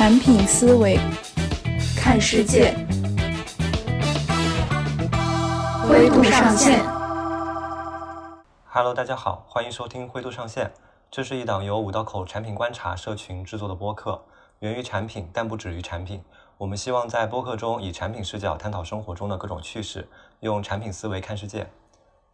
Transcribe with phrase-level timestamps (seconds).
[0.00, 0.98] 产品思维，
[1.94, 2.74] 看世界，
[5.86, 6.82] 灰度上线。
[8.64, 10.72] Hello，大家好，欢迎收听灰度上线。
[11.10, 14.18] 这是一档由五道口产品观察社群制作的播客，
[14.60, 16.24] 源于产品，但不止于产品。
[16.56, 20.08] 我们希望在播客中以产品视角探讨生活中的各种趣事，
[20.40, 21.66] 用产品思维看世界。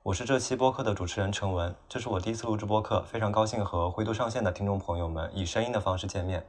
[0.05, 6.47] 我是这期播客的主持人陈文，这是我第一次录制播客，非常高兴和灰度上线的听众朋友们以声音的方式见面。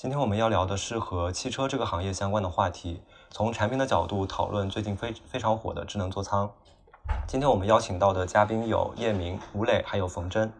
[0.00, 6.48] 今天我们要聊的是和汽车这个行业相关的话题，从产品的角度讨论最近非非常火的智能座舱。
[7.26, 10.52] 今天我们邀请到的嘉宾有叶明、吴磊，还有冯真，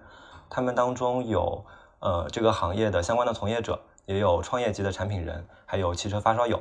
[0.50, 1.64] 他们当中有
[2.00, 6.60] 呃这个行业的相关的从业者，也有创业级的产品人，还有汽车发烧友。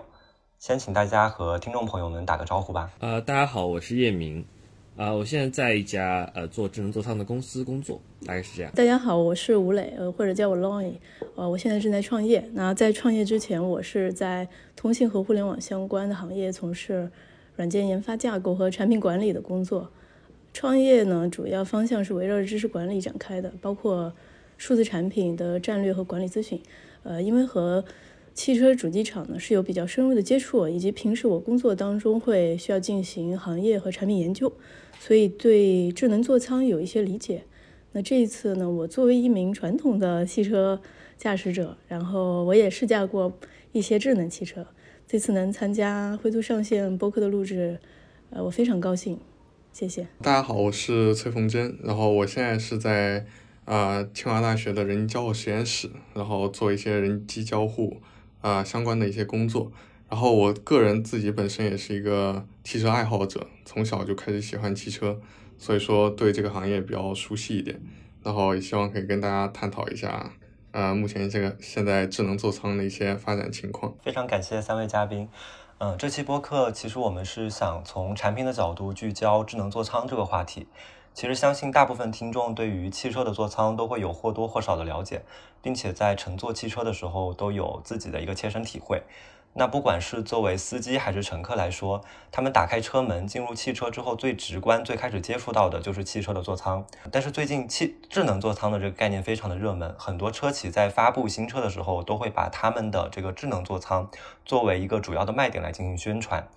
[0.59, 2.91] 先请大家和听众朋友们打个招呼吧。
[2.99, 4.47] 呃，大家好，我是叶明。
[4.97, 8.71] 啊，我现在在一家呃做智能座舱的公司工作，大概是这样。
[8.75, 10.93] 大家好，我是吴磊，呃，或者叫我 Lonny，
[11.35, 12.43] 呃，我现在正在创业。
[12.53, 17.11] 那在创业之前，我是在通信和互联网相关的行业从事
[17.55, 19.87] 软件研发、架构和产品管理的工作。
[20.51, 24.11] 创业呢，主要方向是围绕着知识管理展开的，包括
[24.57, 26.59] 数字产品的战略和管理咨询。
[27.03, 27.85] 呃，因为和
[28.37, 34.53] 汽车主机厂呢是有比较深入的接触，以及平时我工作当中会需要进行行业和产品研究。
[34.99, 37.45] 所以对智能座舱有一些理解。
[37.93, 40.79] 那这一次呢，我作为一名传统的汽车
[41.17, 43.33] 驾驶者，然后我也试驾过
[43.71, 44.67] 一些智能汽车。
[45.07, 47.79] 这次能参加灰度上线播客的录制，
[48.29, 49.17] 呃，我非常高兴。
[49.73, 50.07] 谢谢。
[50.21, 53.25] 大家好，我是崔凤珍，然后我现在是在
[53.65, 57.97] 啊清华大学的人机交互实验室，然后做一些人机交互
[58.47, 59.71] 啊相关的一些工作。
[60.09, 65.19] 然后我个人自己本身也是一个汽车爱好者，从小就开始喜欢汽车，
[65.57, 67.81] 所以说对这个行业比较熟悉一点。
[68.23, 70.31] 然后也希望可以跟大家探讨一下，
[70.71, 73.93] 呃，目前这个现在智能座舱的一些发展情况。
[74.01, 75.27] 非常感谢三位嘉宾。
[75.79, 80.67] 嗯，这期播客其实我们是想从产品的角度聚焦智能座舱这个话题。
[81.17, 85.23] 其实相信大部分听众对于汽车的座舱都会有或多或少的了解，
[85.63, 89.01] 并且在乘坐汽车的时候都有自己的一个切身体会。
[89.53, 96.85] 那不管是作为司机还是乘客来说，他们打开车门进入汽车之后，最直观、最开始接触到的就是汽车的座舱。
[97.11, 104.07] 但是最近汽智能座舱的这个概念非常的热门，很多车企在发布新车的时候，都会把他们的这个智能座舱
[104.45, 106.47] 作为一个主要的卖点来进行宣传。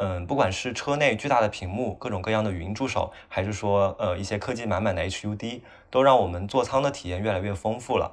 [0.00, 5.60] 嗯，不管是车内巨大的屏幕、各种各样的语音助手，还是说呃一些科技满满的 HUD，
[5.90, 8.12] 都让我们座舱的体验越来越丰富了。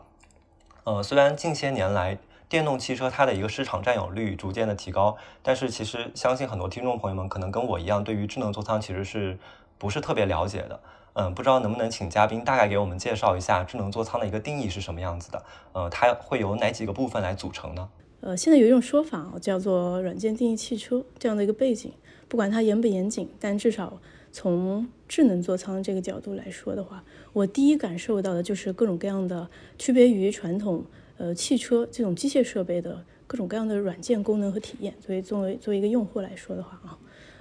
[0.83, 2.17] 呃，虽然近些年来，
[2.49, 9.37] 电动汽车它的一个市场占有率逐渐的提高，但是其实相信很多听众朋友们可能跟我一样，对于智能座舱其实是
[9.77, 10.79] 不是特别了解的。
[11.13, 15.43] 嗯，不知道能不能请嘉宾大概给我们介绍一下智能座舱的一个定义是什么样子的？
[15.73, 17.87] 呃，它会由哪几个部分来组成呢？
[18.25, 21.91] 呃，现在有一种说法叫做软件定义汽车这样的一个背景，
[22.27, 27.03] 不管它严不严谨，但至少从智能座舱这个角度来说的话，
[27.33, 29.47] 我第一感受到的就是各种各样的
[29.77, 30.83] 区别于传统。
[31.17, 36.97] 呃，汽车这种机械设备的各种各样的软件功能和体验，所以作为作为一个用户来说的话啊，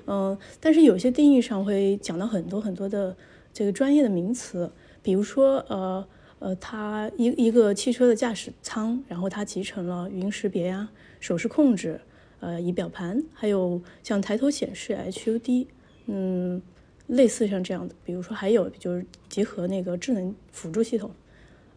[0.06, 3.16] 嗯，但是有些定义上会讲到很多很多的
[3.52, 4.70] 这个专业的名词，
[5.02, 6.06] 比如说呃
[6.44, 11.98] 呃，它一一个汽车的驾驶舱，然后它集成了语音识别呀、手势控制、
[12.40, 15.66] 呃仪表盘，还有像抬头显示 HUD，
[16.04, 16.60] 嗯，
[17.06, 21.10] 类似像这样的，比如说还有就是集合那个智能辅助系统。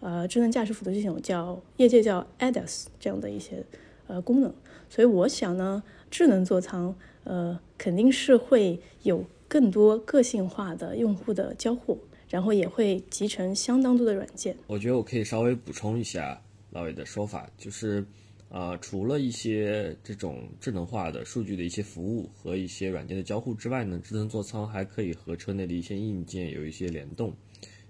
[0.01, 3.63] 呃，智能驾驶辅助系统叫业界叫 ADAS 这样的一些
[4.07, 4.53] 呃功能，
[4.89, 14.55] 所以我想呢，智能座舱呃肯定是会有更多个性化的用户的交互，然后也会集成相当多的软件。
[14.67, 18.05] 我觉得我可以稍微补充一下老伟的说法，就是
[18.49, 27.33] 呃，除了一些这种智能化的数据的一些服务和一些软件的交互之外呢，智能座舱还可以和车内的一些硬件有一些联动，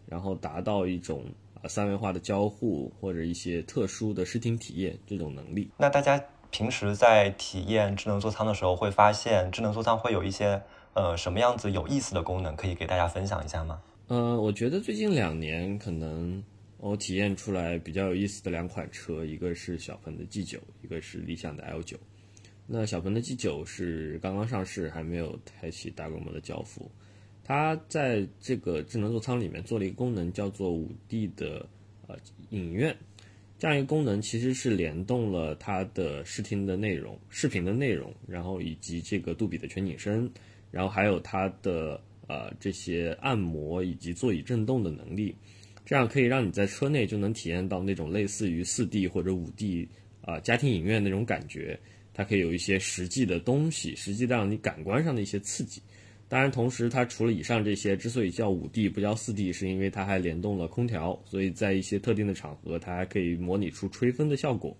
[0.05, 1.25] 然后达到一种。
[1.59, 5.67] 啊，三维化的交互或者一些特殊的视听体验这种能力。
[5.75, 10.61] 那大家平时在体验智能座舱的时候，会发现智能座舱会有一些
[10.93, 13.81] 呃什么样子有意思的功能，可以给大家分享一下吗？
[14.07, 16.41] 呃，我觉得最近两年可能
[16.77, 21.97] 我体验出来比较有意思的两款车，一个是小鹏的 G 九，一个是理想的 L 九。
[22.65, 26.89] 那小鹏的 G 九是刚刚上市，还没有开启大规模的交付。
[27.43, 31.67] 它在这个智能座舱里面做了一个功能，叫做五 D 的
[32.07, 32.15] 呃
[32.51, 32.95] 影院，
[33.59, 40.31] 这样一个功能其实是联动了它的视听的内容、视频的内容，然后以及这个杜比的全景声，
[40.71, 45.35] 然后还有它的呃这些按摩以及座椅震动的能力，
[45.85, 49.87] 这样可以让你在车内就能体验到那种类似于四 D 或者五 D
[50.21, 51.79] 啊家庭影院那种感觉，
[52.13, 55.81] 它可以有一些实际的东西，实际让你感官上的一些刺激。
[56.29, 64.75] 当然，同时它除了以上这些，之所以叫五 D 不叫四 D，是因为它还联动了空调，所以在一些特定的场合，它还可以模拟出吹风的效果。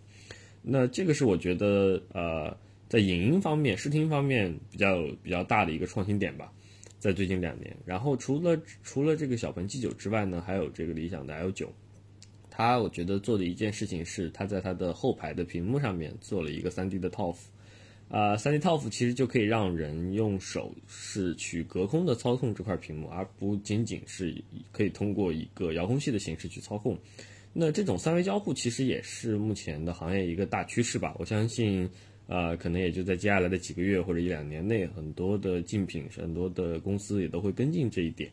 [0.62, 2.54] 那这个是我觉得呃，
[2.90, 6.52] 在影音方面、视听方面比较比较大的一个创新点吧，
[7.00, 7.76] 在最近两年。
[7.86, 11.72] 然后除了除了这个小鹏 G 九之外呢，还有这个理想的 L 九，
[12.50, 17.36] 它我觉得做的一件事情是，它在它的后排的屏幕上面做了一个 3D 的 TOF。
[18.10, 24.34] 啊，三 D TOF 其实就可以让人用手是去隔空的操控这块屏幕，而不仅仅是
[24.72, 26.98] 可以通过一个遥控器的形式去操控。
[27.52, 31.14] 那这种三维交互其实也是目前的行业一个大趋势吧。
[31.20, 31.90] 我相信，
[32.28, 38.30] 呃，可能也就在接下来的几个月或者一两年内，很多的竞品、很多的公司也都会跟进这一点。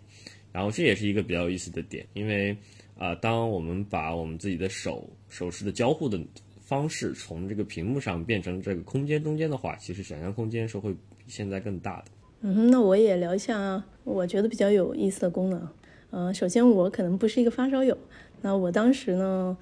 [0.52, 2.56] 然后这也是一个比较有意思的点，因为
[2.98, 6.20] 啊，当我们把我们自己的手手势的交互的。
[6.66, 12.04] 方式从这个屏幕上变成这个空间中间的话，其实想象空间是会比现在更大的。
[12.40, 15.68] 嗯，那我也聊一下我觉得比较有意思的功能。
[16.08, 17.96] 呃，首先我可能不是一个发烧友，
[18.40, 19.54] 那我当时呢，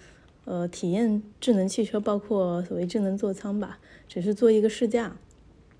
[0.44, 3.80] 呃，体验智能汽车，包括所谓智能座舱吧，
[4.12, 5.16] 只是做一个试驾。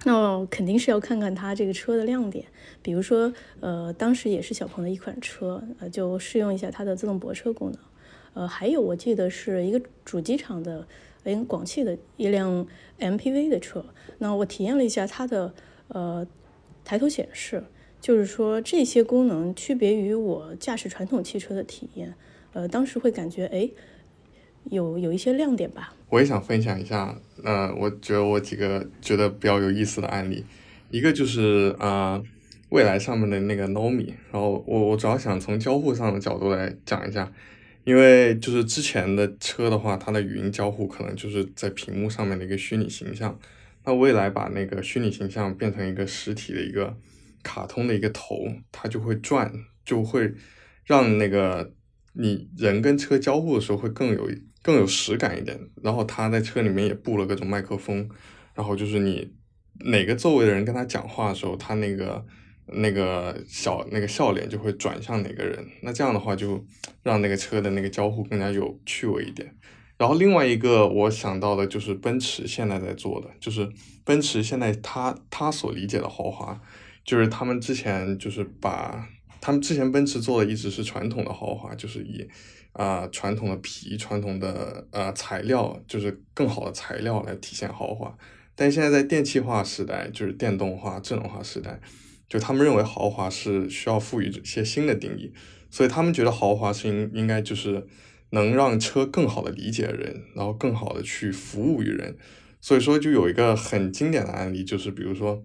[0.04, 2.46] 那肯定是要看看它这个车的亮点，
[2.80, 3.30] 比如说，
[3.60, 7.78] 呃，当时也是小鹏的一款车，呃，就试用一下它的自动泊车功能。
[8.32, 10.86] 呃，还有我记得是一个主机厂的。
[11.24, 12.66] 连广汽的一辆
[12.98, 13.86] MPV 的车，
[14.18, 15.54] 那我体验了一下它的
[15.86, 16.26] 呃
[16.84, 17.62] 抬头显示，
[18.00, 22.12] 就是说这些功能区别于我驾驶传统汽车的体验，
[22.54, 23.70] 呃，当时会感觉哎
[24.64, 25.94] 有有一些亮点吧。
[26.12, 30.44] 我也想分享一下，呃，我觉得我几个觉得比较有意思的案例，
[30.90, 32.22] 一个就是啊
[32.68, 37.32] 未来上面的那个 Nomi，然后我我主要想从交互上的角度来讲一下。
[37.84, 43.36] 因为就是之前的车的话，它的语音交互可能就是在屏幕上面的一个虚拟形象。
[43.84, 46.94] 那未来把那个虚拟形象变成一个实体的一个
[47.42, 48.36] 卡通的一个头，
[48.70, 49.50] 它就会转，
[49.82, 50.32] 就会
[50.84, 51.72] 让那个
[52.12, 54.30] 你人跟车交互的时候会更有
[54.62, 55.58] 更有实感一点。
[55.82, 58.08] 然后他在车里面也布了各种麦克风，
[58.54, 59.34] 然后就是你
[59.80, 62.24] 哪个座位的人跟他讲话的时候，他那个。
[62.74, 66.64] 那个小那个笑脸就会转向哪个人，那这样的话就
[67.02, 69.52] 让那个车的那个交互更加有趣味一点。
[69.98, 73.68] 然后另外一个我想到的就是奔驰现在在做的，就是
[74.04, 76.58] 奔驰现在他他所理解的豪华，
[77.04, 79.08] 就是他们之前就是把
[79.40, 82.26] 他们之前奔驰做的一直是传统的豪华，就是以
[82.72, 88.16] 啊传统的皮、传统的呃材料，就是更好的材料来体现豪华。
[88.54, 91.80] 但现在在电气化时代，就是电动化、智能化时代。
[92.28, 95.34] 就他们认为豪华是需要赋予一些新的定义，
[95.70, 97.86] 所以他们觉得豪华是应应该就是
[98.30, 102.16] 能让车更好的理解人，然后更好的去服务于人。
[102.62, 105.42] 所以说就有一个很经典的案例，就是比如说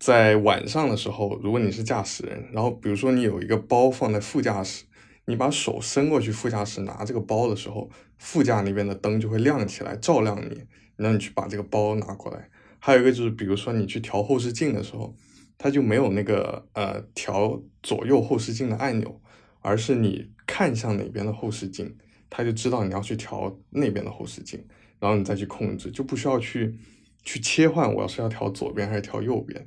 [0.00, 4.84] 在晚上的时候，如果你是驾驶人，然后比如说你有一个包放在副驾驶，
[5.32, 10.62] 你把手伸过去副驾驶拿这个包的时候，副驾那边的灯就会亮起来照亮你，
[10.96, 12.48] 让你去把这个包拿过来。
[12.78, 15.16] 还有一个就是比如说你去调后视镜的时候。
[15.58, 19.22] 它就没有那个呃调左右后视镜的按钮，
[19.60, 21.96] 而是你看向哪边的后视镜，
[22.28, 24.66] 它就知道你要去调那边的后视镜，
[24.98, 26.76] 然后你再去控制，就不需要去
[27.22, 29.64] 去切换，我要是要调左边还是调右边，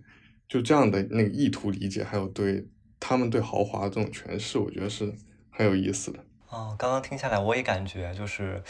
[0.50, 2.68] 就这样的那个意图理解，还有对
[3.00, 5.14] 他们对豪华这种诠释，我觉得是
[5.56, 6.20] 很有意思的。
[6.50, 8.64] 哦，刚刚听下来，我也感觉就是，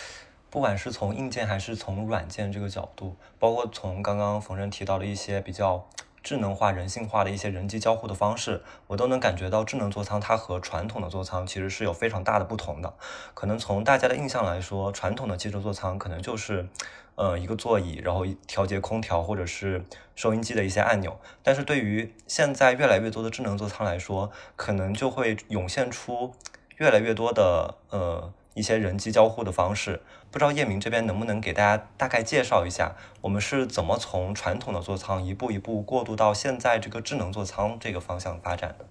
[0.50, 5.88] 不管是从硬件还是从软件这个角度，包括从刚刚冯真提到的一些比较。
[6.25, 12.92] 智能化、人性化的一些人机交互的方式，我都能感觉到智能座舱它和传统的座舱其实是有非常大的不同的。
[13.36, 16.68] 可能从大家的印象来说，传统的汽车座舱可能就是，
[17.13, 21.20] 呃，一个座椅，然后调节空调或者是收音机的一些按钮。
[21.44, 26.34] 但是对于现在越来越多的智能座舱来说，可能就会涌现出
[26.77, 28.34] 越来越多的呃。
[28.55, 30.01] 一些人机交互的方式，
[30.32, 38.86] 不知道叶明这边能不能给大家大概介绍一下，我们是怎么从传统的座舱一步一步过渡到现在这个智能座舱这个方向发展的？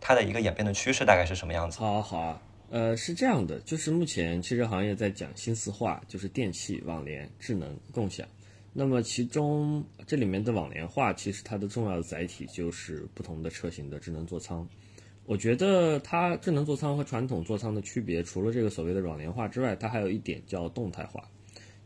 [0.00, 1.80] 它的一个演变的趋势大概是什么样子？
[1.80, 8.24] 好好啊，呃，是这样的，就是目前汽车行业在讲新四化，就是电气、网联、智能、共享。
[8.72, 14.64] 那么其中这里面的网联化，其实它的重要的载体就是不同的车型的智能座舱。
[15.26, 21.22] 我觉得它智能座舱和传统座舱的区别，除了这个所谓的软联化之外，它还有一点叫动态化。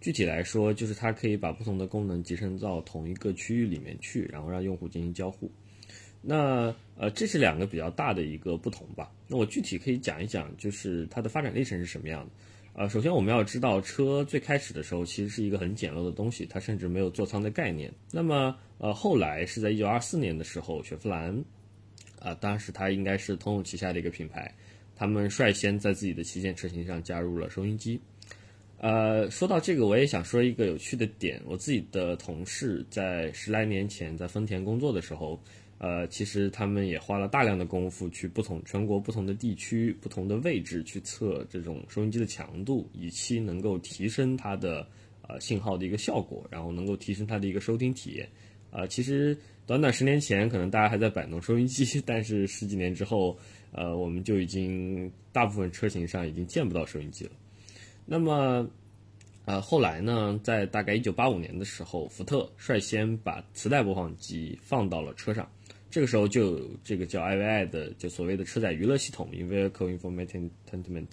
[0.01, 5.51] 具体来说，就是它可以把不同的功能集成到同一个区域里面去，然后让用户进行交互。
[6.23, 9.11] 那呃，这是两个比较大的一个不同吧。
[9.27, 12.31] 那我具体可以讲一讲，就是它的发展历程是什么样的。
[12.75, 17.93] 呃，首先我们要知道，车最开始的时候其实是一个很简陋的东西，它甚至没有座舱的概念。
[18.13, 21.45] 那么，呃，后来是在一九二四年的时候，雪佛兰，
[22.21, 24.55] 啊，当时它应该是通用旗下的一个品牌，
[24.95, 28.01] 他们率先在自己的旗舰车型上加入了收音机。
[28.79, 35.41] 呃，说到这个，我也想说一个有趣的点，我自己的同事在十来年前在丰田工作的时候。
[35.83, 44.87] 呃，其实他们也花了大量的功夫去不同全国不同的地区、不同的位置去测这种收音机的强度，以期能够提升它的
[45.27, 48.29] 呃信号的一个效果，然后能够提升它的一个收听体验。
[48.71, 49.37] 呃，其实
[49.67, 53.37] 短短十年前，可能大家还在摆弄收音机，但是十几年之后，
[53.73, 57.31] 呃，我们就已经大部分车型上已经见不到收音机了。
[58.07, 58.69] 那么，
[59.45, 65.49] 呃，后来呢，在大概一九八五年的时候，福特率先把磁带播放机放到了车上。
[65.91, 71.09] 这个时候就有这个叫 IVI 的，就所谓的车载娱乐系统 i n v e h i c l e Information Entertainment），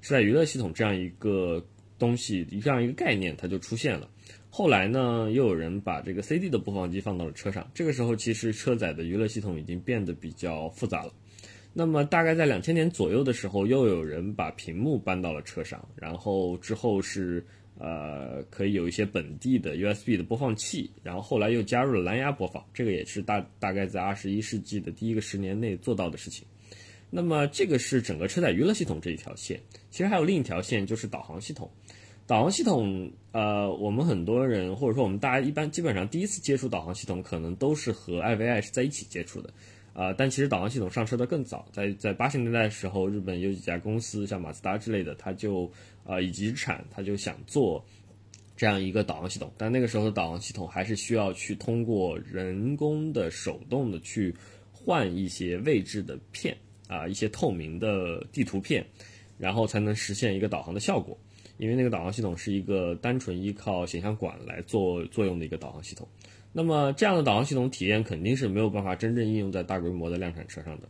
[0.00, 1.62] 车载娱乐系统这样一个
[1.98, 4.08] 东西，这样一个概念，它就出现了。
[4.54, 7.66] 后来呢，又有人把这个 CD 的播放机放到了车上。
[7.72, 11.12] 这个时候，其实车载的娱乐系统已经变得比较复杂了。
[11.72, 17.42] 那么，大概在两千年左右的时候，又有人把屏幕搬到了车上，然后之后是。
[17.78, 26.46] 呃，可以有一些本地的 USB 的播放器，然后后来又加入了蓝牙播放，这个也是大大概在二十一世纪的第一个十年内做到的事情。
[27.10, 29.58] 那么这个是整个车载娱乐系统这一条线，
[29.90, 31.68] 其实还有另一条线就是导航系统。
[32.32, 39.52] 导航系统，呃，我们很多人或者说我们大家一般基本上第一次接触导航系统，可能都是和 IVI 是在一起接触的。
[39.92, 45.70] 啊，但其实导航系统上车的更早，在在八十年代的时候，日本有几家公司，像马自达之类的，它就
[46.04, 47.84] 呃以及日产，它就想做
[48.56, 54.34] 这样一个导航系统，但那个时候的导航系统还是需要去通过人工的手动的去
[54.72, 56.56] 换一些位置的片
[56.88, 58.82] 啊，一些透明的地图片，
[59.36, 61.14] 然后才能实现一个导航的效果，
[61.62, 66.08] 因为那个导航系统是一个单纯依靠显像管来做作用的一个导航系统。
[66.52, 70.88] 那么这样的导航系统体验肯定是没有办法真正应用在大规模的量产车上的，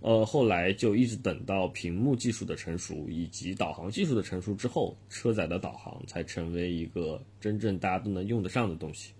[0.00, 9.12] 呃，后来就一直等到屏幕技术的成熟以及导航技术的成熟之后，车载的导航才成为一个真正大家都能用得上的东西。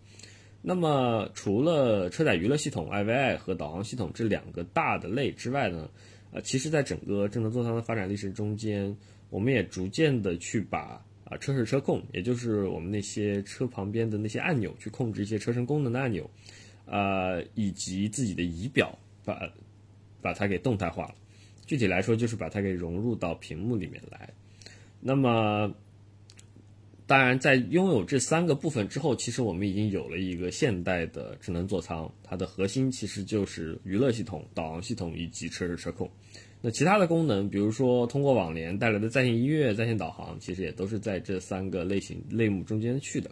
[0.62, 5.87] 那么除了车载娱乐系统 IVI 和导航系统这两个大的类之外呢，
[6.32, 8.96] 呃，其实在整个智能座舱的发展历史中间，
[9.31, 11.04] 我们也逐渐的去把。
[11.25, 16.31] 啊，车是车控，也就是我们那些车旁边的那些按钮，去控制一些车身功能的按钮，
[16.85, 19.40] 呃，以及自己的仪表，把
[20.21, 21.14] 把它给动态化了。
[21.64, 24.28] 具体来说，就是把它给融入到屏幕里面来。
[25.00, 25.75] 那么，
[27.07, 36.11] 当然，在拥有这三个部分之后，其实我们已经有了一个现代的智能座舱，它的核心其实就是娱乐系统、导航系统以及车是车控。
[36.66, 43.30] 那其他的功能，比如说通过网联带来的在线音乐、在线导航，其实也都是在这三个类型类目中间去的。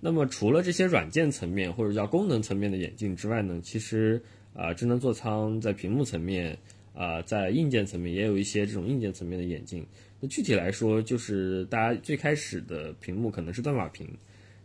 [0.00, 4.18] 那么除了这些软件层面或者叫功能层面的演进之外呢，其实
[4.54, 6.56] 啊，智能座舱在屏幕层面
[6.94, 9.84] 啊，在硬件层面也有一些这种硬件层面的演进。
[10.18, 14.08] 那具体来说，就是大家最开始的屏幕可能是断码屏，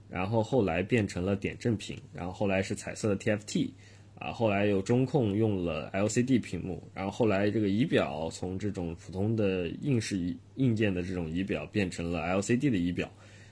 [0.09, 3.71] 然后后来变成了点阵屏，然后后来是彩色的 TFT。
[4.19, 13.07] 啊，后来有中控用了 LCD 屏幕，然后后来这个仪表从这种普通的硬式硬件的这种仪表变成了 LCD 的仪表，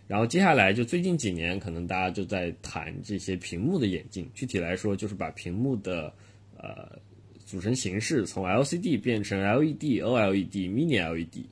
[0.07, 4.27] 然后接下来就最近几年，可能大家就在谈这些屏幕的演进。
[4.33, 6.11] 具体来说，就是把屏幕的
[6.57, 6.97] 呃
[7.45, 11.45] 组成形式从 LCD 变成 LED、OLED、Mini LED，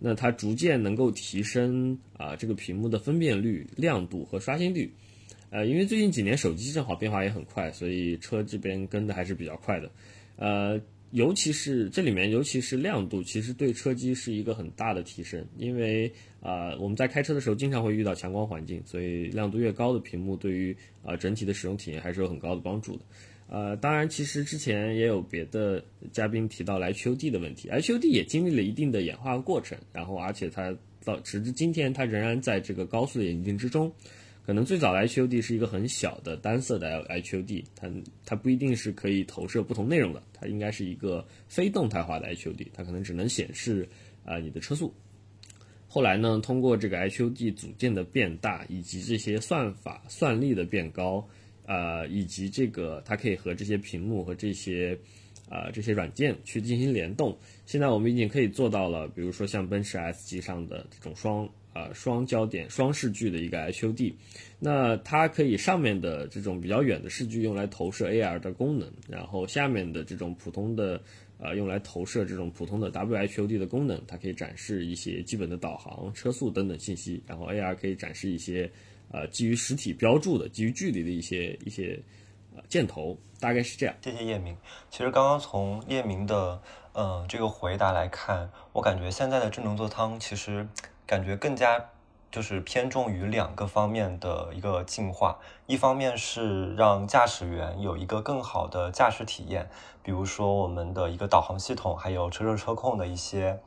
[0.00, 4.92] 那它逐渐能够提升啊这个屏幕的分辨率、亮度和刷新率。
[5.50, 9.90] 呃，因为最近几年手机正好变化也很快，所以车这边跟的还是比较快的。
[10.36, 10.80] 呃，
[11.12, 15.42] 尤其是这里面，尤其是亮度，其实对车机是一个很大的提升。
[15.56, 23.02] 因为啊，我们在开车的时候经常会遇到强光环境，所以亮度越高的屏幕对于啊整体的使用体验还是有很高的帮助的。
[23.48, 33.90] 呃，当然，其实之前也有别的嘉宾提到了 HUD 的问题，HUD 也经历了一定的演化过程，然后而且它到直至今天，它仍然在这个高速的演进之中。
[34.46, 37.90] 可能最早的 HUD 是一个很小的单色的 HUD，它
[38.24, 43.88] 它不一定是可以投射不同内容的，它应该是一个非动态化的 HUD，它可能只能显示
[44.24, 44.94] 啊你的车速。
[45.88, 51.26] 后来呢，通过这个 HUD 组件的变大，以及这些算法算力的变高，
[51.66, 54.96] 呃，以及这个它可以和这些屏幕和这些
[55.48, 57.36] 啊这些软件去进行联动，
[57.66, 61.48] 现在我们已经可以做到了，比如说像奔驰 S 级上的这种双。
[61.76, 64.14] 呃，双焦点双视距的一个 HUD，
[64.58, 70.98] 那它可以上面的这种比较远的视距用来投射 AR 的功能，然后下面的这种普通的
[71.38, 77.22] 呃，用来投射这种普通的 WHUD 的功能，它可以展示一些基本的导航、车速等等信息。
[77.26, 78.70] 然后 AR 可以展示一些
[79.12, 82.00] 呃基于实体标注的、基于距离的一些一些
[82.54, 83.94] 呃箭头，大概是这样。
[84.02, 84.56] 谢谢叶明。
[84.90, 86.58] 其实刚刚从叶明的
[86.94, 90.66] 呃这个回答来看，我感觉现在的智能座舱其实
[91.06, 91.84] 感觉更加。
[92.28, 99.70] 就是偏重于两个方面的一个进化，一方面是让驾驶员有一个更好的驾驶体验，
[100.02, 103.58] 比如说我们的一个导航系统，还有车车车控的一些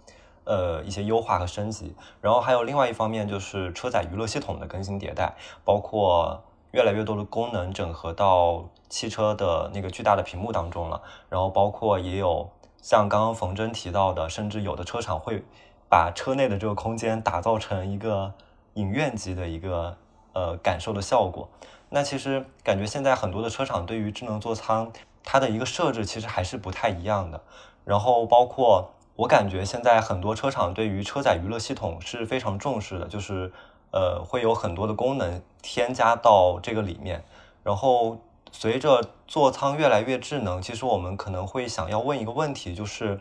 [0.43, 12.48] 呃一些优化和升级，然后还有另外一方面就是车载娱乐系统的更新迭代，包括越来越多的功能整合到汽车的那个巨大的屏幕当中了，然后包括也有
[12.81, 15.43] 像刚刚冯真提到的，甚至有的车厂会
[15.89, 18.34] 把车内的这个空间打造成一个。
[18.75, 19.98] 影院级的一个
[20.31, 21.50] 呃感受的效果，
[21.89, 24.89] 那其实感觉现在很多的车厂对于智能座舱
[25.24, 27.41] 它的一个设置其实还是不太一样的。
[27.84, 33.51] 然后包括我感觉现在很多车厂对于车载娱乐系统是非常重视的，就是
[33.91, 37.25] 呃会有很多的功能添加到这个里面。
[37.63, 38.17] 然后
[38.51, 43.19] 随着座舱越来越智能，其实我们可能会想要问一个问题，就是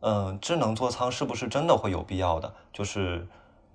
[0.00, 2.52] 嗯，智能座舱是不是真的会有必要的？
[2.72, 3.26] 就是。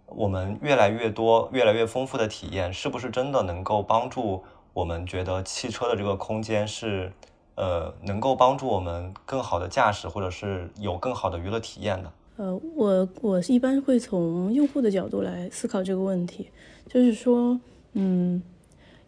[0.08, 7.12] 我们越来越多、越来越丰富的体验，是不是真的能够帮助我们觉得汽车的这个空间是，
[7.56, 12.12] 呃，能够帮助我们更好的驾驶，或者是有更好的娱乐体验的？
[12.38, 16.52] 呃，我我一般会从用户的角度来思考这个问题，
[16.88, 17.60] 就是说，
[17.94, 18.44] 嗯，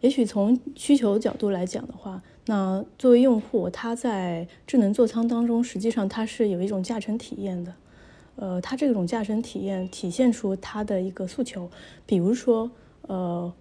[0.00, 7.74] 也许从需求角度来讲的话，那作为用户，他在智能座舱当中，实际上它是有一种驾乘体验的。
[8.36, 11.68] 呃，它这种驾乘体验体现出它的一个诉求，
[12.06, 12.70] 比如说，
[13.02, 13.52] 呃，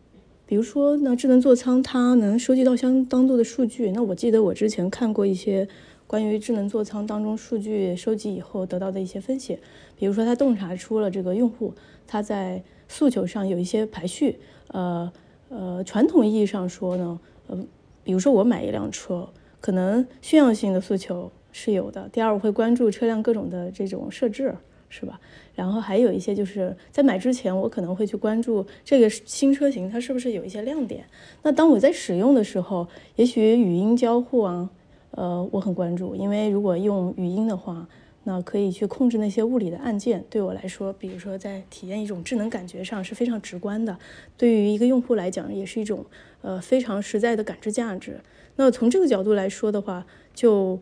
[0.46, 3.92] 比如说，那智能座舱它能收集到相当多的数据。
[3.92, 5.68] 那我记得我之前看过一些
[6.08, 9.60] 关于智能座舱当中数据收集以后得到的一些分析，
[9.98, 11.74] 比如说它洞察出了这个用户
[12.08, 14.40] 他在诉求上有一些排序。
[14.70, 15.12] 呃
[15.50, 17.66] 呃，传统意义上说呢，呃，
[18.08, 19.28] 比如说我买一辆车，
[19.60, 22.08] 可能炫耀性的诉求是有的。
[22.14, 24.56] 第二，我会关注车辆各种的这种设置。
[24.90, 25.20] 是吧？
[25.54, 31.04] 然后还有一些就是在买之前，我可能会去关注这个新车型它是不是有一些亮点。
[31.44, 34.70] 那当我在使用的时候，也许语音交互啊，
[35.12, 37.86] 呃，我很关注，因为如果用语音的话，
[38.30, 43.98] 那可以去控制那些物理的按键，对我来说，比如说在体验一种智能感觉上是非常直观的。
[44.36, 46.06] 对于一个用户来讲，也是一种
[46.42, 48.20] 呃非常实在的感知价值。
[48.58, 50.82] 那从这个角度来说的话，就。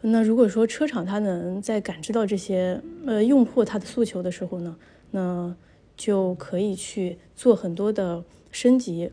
[0.00, 4.76] 那如果说车厂它能在感知到这些呃用户他的诉求的时候呢，
[5.12, 5.54] 那
[5.96, 9.10] 就可以去做很多的升级。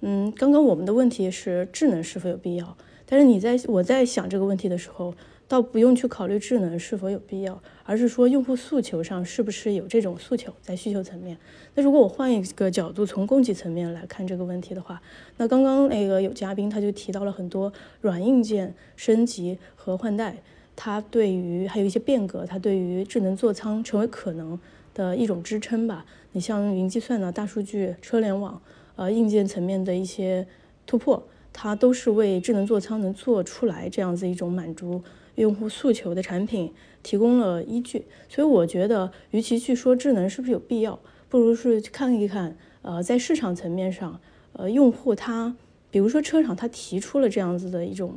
[0.00, 2.76] 嗯，刚刚我们的问题是智能是否有必要，
[3.06, 5.14] 但是你在我在想这个问题的时候。
[5.50, 11.36] 倒不用去考虑智能是否有必要，而是说用户诉求上是不是有这种诉求在需求层面。
[11.74, 15.02] 那如果我换一个角度，从供给层面来看这个问题的话，
[15.38, 20.36] 那刚刚那个有嘉宾他就提到了很多软硬件升级和换代，
[20.76, 24.56] 它对于还有一些变革，它对于智能座舱成为可能
[24.94, 26.06] 的一种支撑吧。
[26.30, 28.62] 你像云计算呢、大数据、车联网，
[28.94, 30.46] 呃，硬件层面的一些
[30.86, 35.02] 突破，它都是为智能座舱能做出来这样子一种满足。
[35.40, 36.72] 用户诉求的产品
[37.02, 40.98] 提供了依据，所以我觉得，与其去说智能是不是有必要，
[41.28, 44.20] 不如是去看一看，呃，在市场层面上，
[44.52, 45.56] 呃，用户他，
[45.90, 48.14] 比如说车厂他提出了这样子的一种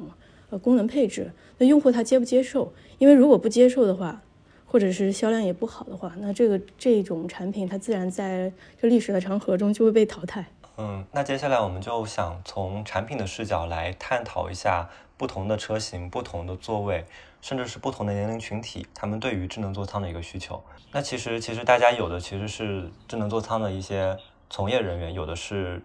[0.49, 2.73] 呃功能配置，那用户他接不接受？
[2.97, 4.21] 因为如果不接受的话，
[4.65, 10.47] 或者是销量也不好的话，那这个这种产品它自然在这历史的长河中就会被淘汰。
[10.77, 14.89] 嗯，那接下来我们就想从产品的视角来探讨一下。
[15.17, 17.05] 不同的车型、不同的座位，
[17.41, 20.63] 甚至是不同的年龄群体，他们对于智能座舱的一个需求。
[20.91, 24.17] 那其实，其实大家有的其实是智能座舱的一些
[24.49, 25.81] 从业人员，有的是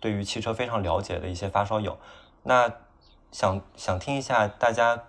[0.00, 1.98] 对于汽车非常了解的一些发烧友。
[2.42, 2.72] 那
[3.32, 5.04] 想想听一下大家，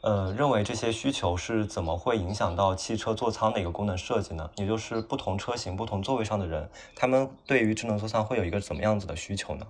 [0.00, 4.50] 呃，认为这些需求是怎么会影响到汽车座舱的一个功能设计呢？
[4.56, 9.66] 也就是不同车型、不同座位上的人，他们对于智能座舱会有一个怎么样子的需求呢？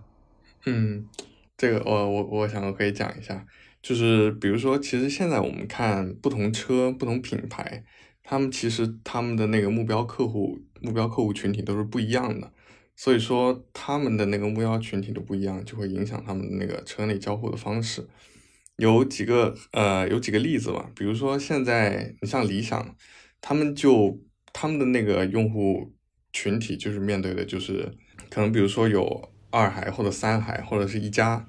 [0.66, 1.08] 嗯。
[1.56, 3.46] 这个我我我想我可以讲一下，
[3.80, 7.84] 就是比如说，其实现在我们看不同车、不同品牌，
[8.24, 12.52] 他们其实他们的那个目标客户、目标客户群体都是不一样的，
[12.96, 18.04] 所以说他们的那个目标群体都不一样，就会影响他们那个车内交互的方式。
[18.78, 22.96] 有几个呃有几个例子吧，比如说现在你像理想，
[23.40, 24.20] 他们就
[24.52, 25.92] 他们的那个用户
[26.32, 27.96] 群体就是面对的就是
[28.28, 29.32] 可能比如说有。
[29.54, 31.46] 二孩或者三孩或者是一家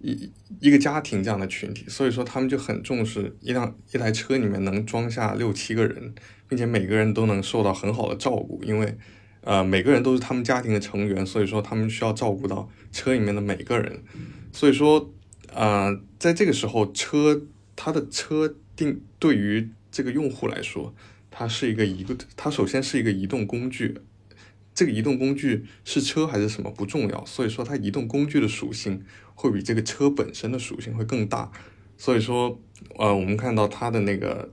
[0.00, 6.12] 一一个家庭这样的群体，所以说他们就很重视一辆一台车里面能装下六七个人，
[6.48, 8.98] 并且每个人都能受到很好的照顾，因为
[9.42, 14.02] 呃每个人都是他们家庭的成员，所以说他们需要照顾到车里面的每个人，
[14.52, 15.14] 所以说
[15.52, 17.42] 呃在这个时候车
[17.76, 20.92] 它的车定对于这个用户来说，
[21.30, 23.96] 它是一个一个它首先是一个移动工具。
[24.74, 29.04] 这个移动工具是车还是什么不重要，所以说它移动工具的属性
[29.36, 31.52] 会比这个车本身的属性会更大。
[31.96, 32.60] 所以说，
[32.98, 34.52] 呃，我们看到它的那个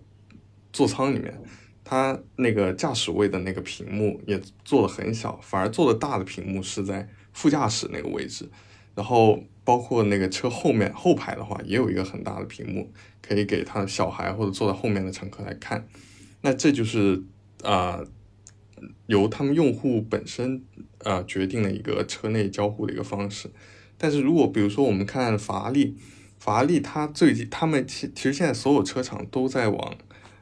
[0.71, 1.41] 座舱里面，
[1.83, 8.47] 它那个驾驶位的那个屏幕也做的很小，反而做的大的屏幕是在副驾驶那个位置。
[8.93, 15.87] 然后包括那个车后面后排的话，也有一个很大的屏幕，可以给他的小孩或者坐在后面的乘客来看。
[16.41, 17.23] 那这就是
[17.63, 18.03] 啊。
[19.07, 20.63] 由他们用户本身
[20.99, 23.49] 呃决定了一个车内交互的一个方式，
[23.97, 25.95] 但是如果比如说我们看法拉利，
[26.39, 29.95] 法拉利它最近他们其其实现在所有车厂都在往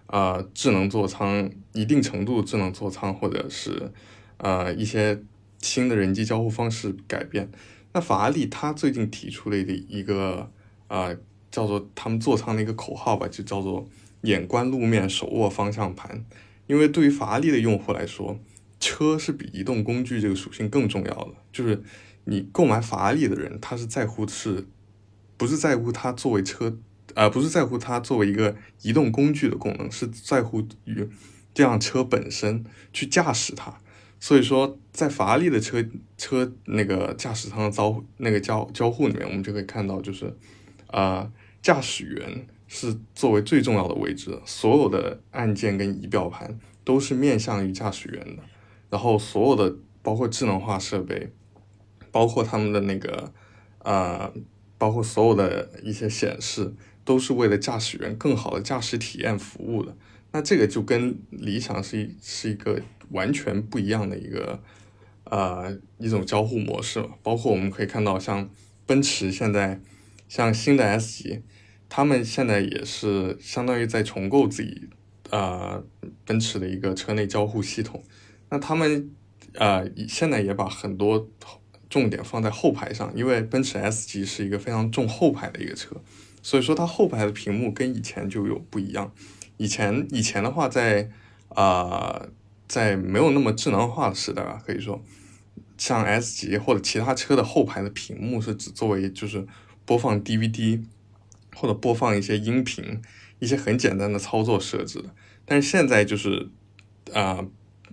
[0.06, 3.92] 啊智能座舱一定程度智能座舱或者是
[4.38, 5.22] 呃一些
[5.60, 7.50] 新的人机交互方式改变。
[7.94, 10.50] 那法拉利它最近提出了一个
[10.88, 11.14] 啊
[11.52, 13.90] 叫做他们座舱的一个口号吧，就叫做
[14.22, 16.24] 眼观路面，手握方向盘。
[16.70, 18.40] 因为对于法拉利的用户来说，
[18.80, 21.34] 车是比移动工具这个属性更重要的。
[21.52, 21.82] 就是
[22.26, 24.68] 你购买法拉利的人，他是在乎是，
[25.36, 26.78] 不是在乎它作为车，
[27.16, 31.10] 而不是在乎它作为一个移动工具的功能，是在乎于
[31.56, 33.76] 这辆车本身去驾驶它。
[34.20, 35.84] 所以说，在法拉利的车
[36.18, 40.38] 车那个驾驶舱的交那个交交互里面，我们就可以看到，就是
[40.86, 41.32] 啊，
[41.64, 42.46] 驾驶员。
[42.72, 48.44] 是作为最重要的位置，所有的按键跟仪表盘都是面向于驾驶员的，
[48.92, 51.34] 然后所有的包括智能化设备，
[52.12, 53.34] 包括他们的那个
[53.80, 54.32] 呃，
[54.78, 59.98] 包括所有的一些显示，都是为了驾驶员更好的驾驶体验服务的。
[60.32, 62.80] 那这个就跟理想是一是一个
[63.10, 64.62] 完全不一样的一个
[65.24, 67.10] 呃一种交互模式了。
[67.24, 68.48] 包括我们可以看到，像
[68.86, 69.82] 奔驰现在
[70.28, 71.42] 像新的 S 级。
[71.90, 74.88] 他们现在也是相当于在重构自己，
[75.32, 75.84] 呃，
[76.24, 78.04] 奔驰的一个车内交互系统。
[78.50, 79.10] 那他们，
[79.54, 81.28] 呃，现在也把很多
[81.90, 85.96] 重点放在后排上，因为奔驰 S 级是一个非常重后排的一个车，
[86.44, 89.12] 所以说它后排的屏幕跟以前就有不一样。
[89.58, 91.10] 以前以前的话，在
[91.50, 92.28] 啊，
[92.68, 95.04] 在没有那么智能化的时代吧，可以说，
[95.78, 99.48] 像 S 级或者其他车的后排的屏幕是只作为就是
[99.86, 100.84] 播放 DVD。
[101.60, 103.02] 或者播放一些音频，
[103.40, 105.14] 一些很简单的操作设置的。
[105.44, 106.50] 但是现在就是，
[107.14, 107.46] 啊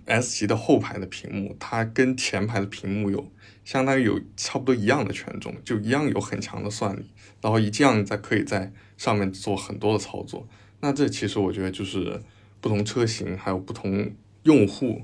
[0.05, 3.29] ，S 级的后排的屏幕，它跟前排的屏幕有
[3.65, 10.47] 相当于有差不多一样的权重，就一样有很强的算力，然后一这样在可以在上面做很多的操作。
[10.79, 12.21] 那这其实我觉得就是
[12.61, 15.01] 不同车型还有不同用户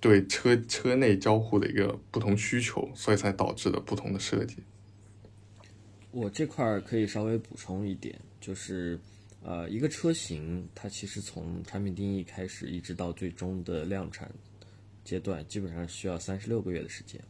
[0.00, 4.56] 对车车内交互的一个不同需求，所以才导致的不同的设计。
[6.10, 8.98] 我这块儿可以稍微补充一点，就是，
[9.42, 14.30] 呃，一个车型它其实从产品定义开始，一直到最终的量产
[15.04, 17.20] 阶段，基本上需要三十六个月的时间。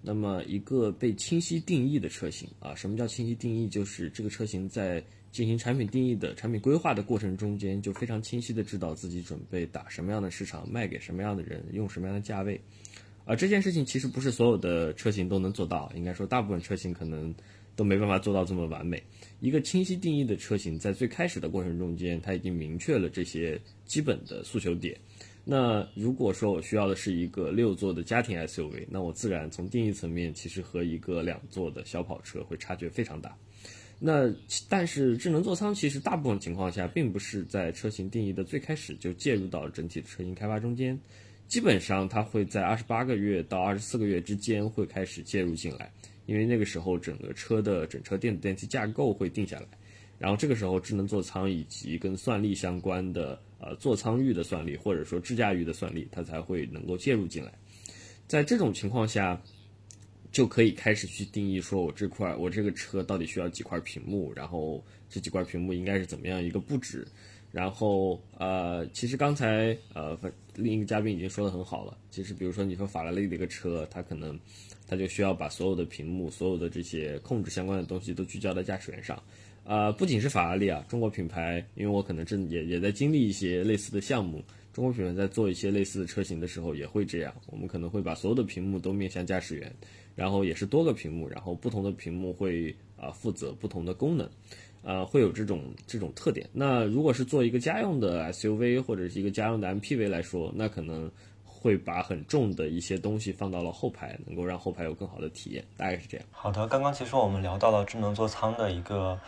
[0.00, 3.68] 那么，一个被清晰定义的车型啊，什么叫清晰定义？
[3.68, 12.58] 就是这个车型在进行产品定义的产品规划的过程中间，就非常清晰的知道自己准备打什么样的市场，卖给什么样的人，用什么样的价位。
[13.26, 17.34] 而这件事情其实不是所有的车型都能做到，应该说大部分车型可能。
[17.76, 19.02] 都没办法做到这么完美。
[19.40, 24.98] 一个清晰定义的车型，在最开始的过程中间，它已经明确了这些基本的诉求点。
[25.44, 33.36] 那如果说我需要的是一个六座的家庭 SUV，那我自然从定义层面，其实和一个两座的小跑车会差距非常大。
[33.98, 34.32] 那
[34.68, 40.98] 但是智能座舱其实大部分情况下，并不是在车型定义的最开始就介入到整体的车型开发中间，
[41.46, 45.92] 基本上它会在二十八个月到二十四个月之间会开始介入进来。
[46.26, 49.66] 因为那个时候整个车的整车电子电器架构会定下来，
[50.18, 57.52] 然后这个时候智能座舱以及跟算力相关的呃座舱域的算力或者说智驾域的算力，它才会能够介入进来。
[58.26, 59.40] 在这种情况下，
[60.32, 67.06] 就可以开始去定义说我这块我这个车到底需要几块屏幕，然后这几块屏幕应该是怎么样一个布置。
[67.52, 70.18] 然后呃，其实刚才呃
[70.54, 74.38] 另一个嘉宾已经说的很好了，其实比如说你说法拉利的一个车，它可能。
[74.86, 79.20] 它就需要把所有的屏幕、所有的这些控制相关的东西都聚焦在驾驶员上，
[79.64, 89.74] 呃，不仅是法拉利啊，中国品牌，因为我可能正也也在经历一些类似的项目，中国品牌在做一些类似的车型的时候也会这样，我们可能会把所有的屏幕都面向驾驶员，
[90.14, 94.28] 然后也是多个屏幕，然后不同的屏幕会啊负责不同的功能，
[94.84, 96.48] 呃，会有这种这种特点。
[96.52, 101.10] 那如果是做一个家用的 SUV 或者是一个家用的 MPV 来说，那可能
[101.44, 106.26] 会把很重的一些东西放到了后排，能够让后排有更好的体验，大概是这样。
[106.30, 109.18] 好的，刚刚其实我们聊到了智能座舱的一个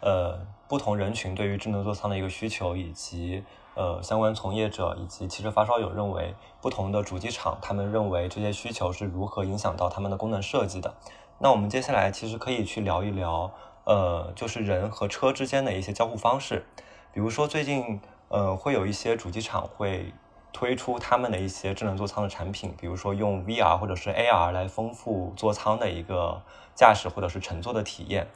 [0.00, 3.42] 呃不同人群对于智能座舱的一个需求，以及
[3.74, 10.94] 呃相关从业者以及汽车发烧友认为不同的主机厂他们认为这些需求是如何影响到他们的功能设计的。
[11.38, 13.52] 那我们接下来其实可以去聊一聊
[13.84, 16.64] 呃就是人和车之间的一些交互方式，
[17.12, 20.12] 比如说最近呃会有一些主机厂会。
[20.54, 26.42] 推出他们的一些智能座舱的产品，比如说用 VR 或者是 AR 来丰富座舱的一个
[26.74, 28.28] 驾驶或者是乘坐的体验。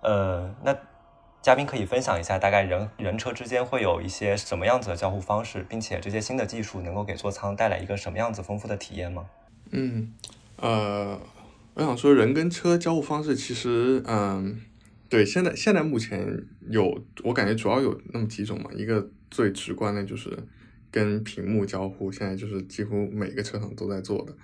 [0.00, 0.72] 呃，那
[1.42, 9.26] 嘉宾可以分享一下，大概人人车之间会有一些什么样子的交互方式，并且这些新的技术能够给座舱带来一个什么样子丰富的体验吗？
[9.72, 10.14] 嗯，
[10.58, 11.18] 呃，
[11.74, 14.62] 我想说人跟车交互方式其实，嗯，
[15.08, 16.26] 对，现在现在目前
[16.68, 20.36] 有，我感觉主要有那么几种嘛，一个最直观的就是。
[20.88, 24.34] 跟屏幕交互，现在就是几乎每个车厂都在做的，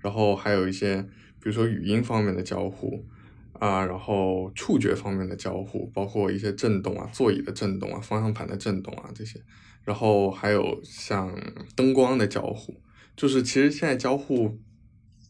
[0.00, 1.00] 然后还有一些，
[1.38, 3.06] 比如说语音方面的交互
[3.52, 9.40] 啊，然后触觉方面的交互，包括一些震动啊，座椅的震动啊，方向盘的震动啊这些，
[9.84, 11.32] 然后还有像
[11.76, 12.82] 灯光的交互，
[13.14, 14.58] 就是其实现在交互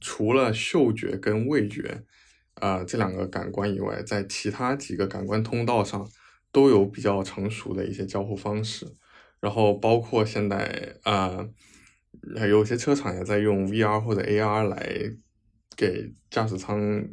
[0.01, 2.05] 除了嗅觉跟味觉
[2.61, 6.09] 啊这两个感官以外，在其他几个感官通道上
[6.53, 8.87] 都有比较成熟的一些交互方式。
[9.41, 11.49] 然后包括现在啊，
[12.49, 15.13] 有些车厂也在用 VR 或者 AR 来
[15.77, 17.09] 给驾驶舱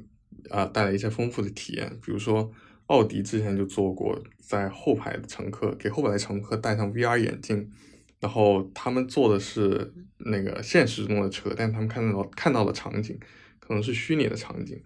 [0.50, 1.90] 啊带来一些丰富的体验。
[2.04, 2.52] 比如说，
[2.88, 7.72] 奥迪之前就做过，在后排的乘客给后排的乘客戴上 VR 眼镜，
[8.20, 13.18] 然后他们坐的是那个现实中的车，但他们看到看到的场景
[13.60, 14.82] 可能是虚拟的场景。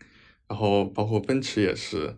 [0.51, 2.17] 然后包括奔驰也是。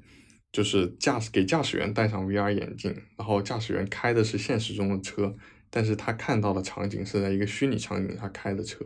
[0.51, 5.35] 就是驾驶给驾驶员戴上 VR 眼镜，然后驾驶员开的是现实中的车，
[5.71, 8.85] 但是他看到的场景是在一个虚拟场景下开的车。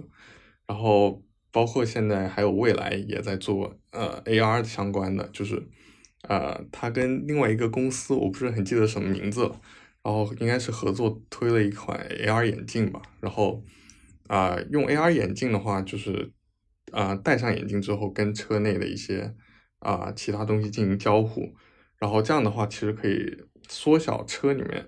[0.66, 5.62] 然后包括现在还有未来也在做呃 AR 相关的，就是
[6.22, 9.52] 呃他跟另外一个公司我不是很记得什么名字，
[10.04, 13.02] 然后应该是合作推了一款 AR 眼镜吧。
[13.20, 13.62] 然后
[14.28, 16.32] 啊用 AR 眼镜的话，就是
[16.92, 19.36] 啊戴上眼镜之后跟车内的一些。
[19.80, 21.54] 啊，其他东西进行交互，
[22.00, 23.38] 然后这样的话，其实可以
[23.70, 24.84] 缩小车里面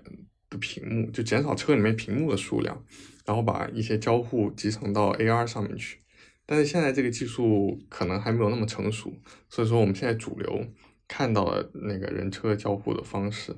[0.50, 2.84] 的屏幕，就减少车里面屏幕的数量，
[3.24, 6.00] 然后把一些交互集成到 AR 上面去。
[6.44, 9.14] 但是现在这个技术可能还没有那么成熟，
[9.48, 10.66] 所以说我们现在主流
[11.06, 13.54] 看到的那个人车交互的方式，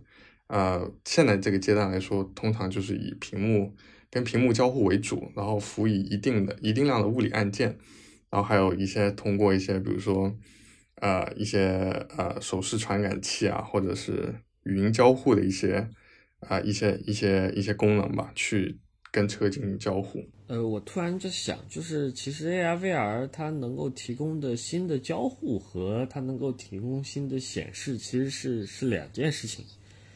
[0.49, 3.75] 呃，现在这个阶段来说，通常就是以屏幕
[4.11, 7.79] 跟屏幕交互为主，然后辅以一定的一定量的物理按键，
[8.33, 10.37] 然后还有一些通过一些比如说。
[10.97, 11.59] 呃，一些
[12.17, 15.85] 呃手势传感器啊，或者是语音交互的一些
[16.39, 18.79] 啊一些一些一些功能吧，去
[19.11, 20.25] 跟车进行交互。
[20.47, 29.65] 呃，我突然就想，就是其实 AR VR 它能够提供的新的交互和它能够提供新的显示，其实是是两件事情。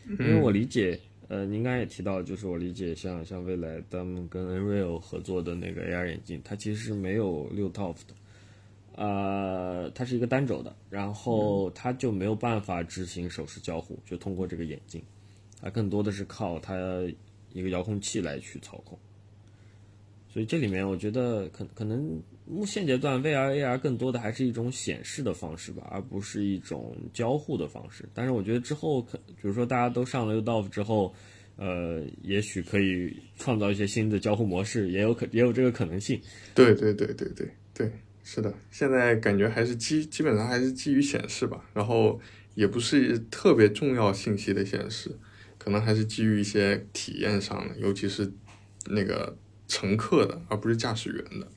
[0.09, 8.15] 因为我理解，呃，您刚才也提到，就是我理解，像像未来他们跟 Nreal 合作的那个 AR 眼镜，它其实是没有六 TOF 的。
[8.95, 15.03] 呃，它是一个单轴的，然后它就没有办法执行手势交互，就通过这个眼镜，
[15.61, 16.77] 它更多的是靠它
[17.53, 18.97] 一个遥控器来去操控。
[20.37, 28.07] 所以这里面我觉得可可能目现阶段 VR AR 更多的还是一种显示的方式吧，而不是一种交互的方式。
[28.13, 31.15] 但是我觉得之后可，比如说大家都上了 UDOF 之后，
[31.57, 36.21] 呃，也许可以创造一些新的交互模式，也有可也有这个可能性。
[36.55, 37.91] 对对对对对对。
[38.23, 42.21] 是的，现在感觉还是基基本上还是基于显示吧，然后
[42.55, 45.17] 也不是特别重要信息的显示，
[45.57, 48.31] 可能还是基于一些体验上的，尤其是
[48.91, 49.35] 那个
[49.69, 51.49] 乘客的，而不是驾驶员的。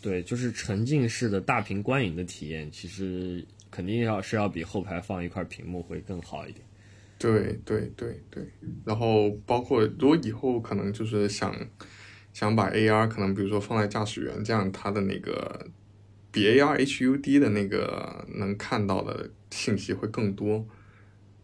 [0.00, 6.64] 对，就是沉浸式的大屏观影的体验，其实肯定要是要比后排放一块屏幕会更好一点。
[7.18, 8.46] 对对对对，
[8.84, 11.54] 然后包括如果以后可能就是想。
[12.34, 15.68] 想把 AR 可能比如说放在驾驶员，这样它的那个
[16.32, 20.66] 比 AR HUD 的那个能看到的信息会更多，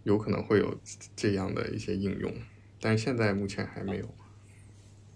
[0.02, 0.80] 有可能会有
[1.14, 2.34] 这样的一些应用，
[2.80, 4.14] 但是现在目前还没有。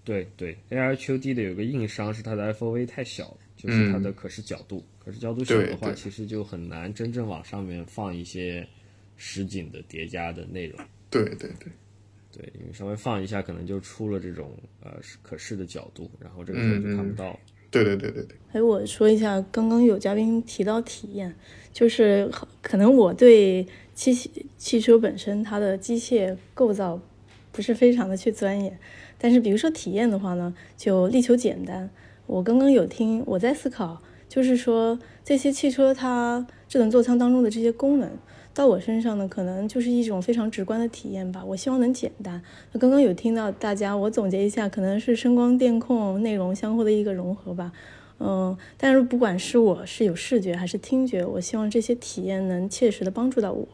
[0.05, 8.67] 对对，AR HUD 的有个硬伤是它的 FOV 太小，就是它的可视角度，可视角度小的话，其实就很难真正往上面放一些
[9.17, 10.79] 实景的叠加的内容。
[11.11, 11.73] 对对对。
[12.37, 14.51] 对，因为稍微放一下，可能就出了这种
[14.83, 17.39] 呃可视的角度，然后这个时候就看不到。
[17.71, 18.37] 对对对对对。
[18.53, 21.33] 哎，我说一下，刚刚有嘉宾提到体验，
[21.73, 22.29] 就是
[22.61, 23.65] 可能我对
[23.95, 24.13] 汽
[24.59, 27.01] 汽车本身它的机械构造
[27.53, 28.77] 不是非常的去钻研，
[29.25, 31.89] 但是比如说体验的话呢，就力求简单。
[32.27, 38.11] 我刚刚有听，我在思考，就是说这些汽车它智能座舱当中的这些功能。
[38.53, 41.43] 到我身上呢，可能就是一种非常直观的体验吧。
[41.43, 42.43] 我希望能简单。
[42.73, 47.73] 那刚刚有听到大家，我总结一下，可能是声光电控内容相互的一个融合吧。
[48.19, 53.67] 嗯，但是不管是我是有视觉还是听觉，我希望这些体验能切实的帮助到我。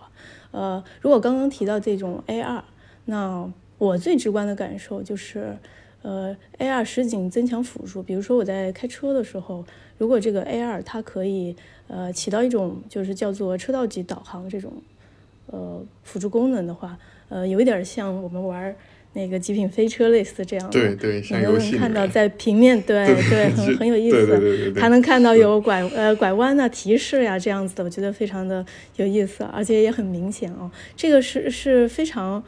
[0.53, 2.63] 呃，如果刚刚提到这种 AR，
[3.07, 5.57] 那我最直观的感受就是，
[6.03, 8.01] 呃，AR 实景增强辅助。
[8.01, 9.65] 比如说我在开车的时候，
[9.99, 11.57] 如果这个 AR 它可以。
[11.93, 14.73] 呃，起到一种就是叫做车道级导航这种
[15.47, 16.97] 呃辅助功能的话，
[17.29, 18.73] 呃，有一点像我们玩
[19.13, 22.81] 那个极品飞车类似这样的，对对，你都能看到在平面？
[22.83, 28.65] 对对， 很很有意思，还能看到有拐呃拐弯啊提示呀这样子的，我觉得非常的
[28.95, 32.41] 有意思，而且也很明显哦，这个是是非常。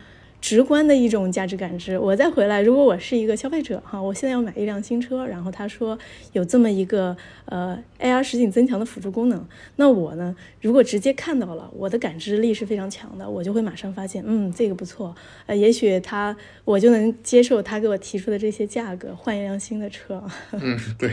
[0.43, 1.97] 直观的一种价值感知。
[1.99, 5.99] 我再回来，如果我是一个消费者哈，我现在要买一辆新车，然后他说
[6.33, 15.15] 有这么一个呃 AR 实景增强的辅助功能，那我呢，如果直接看到了，我的感知力是非常强的，我就会马上发现，嗯，这个不错，
[15.47, 20.23] 呃，也许他我就能接受他给我提出的这些价格，换一辆新的车。
[20.53, 21.13] 嗯，对。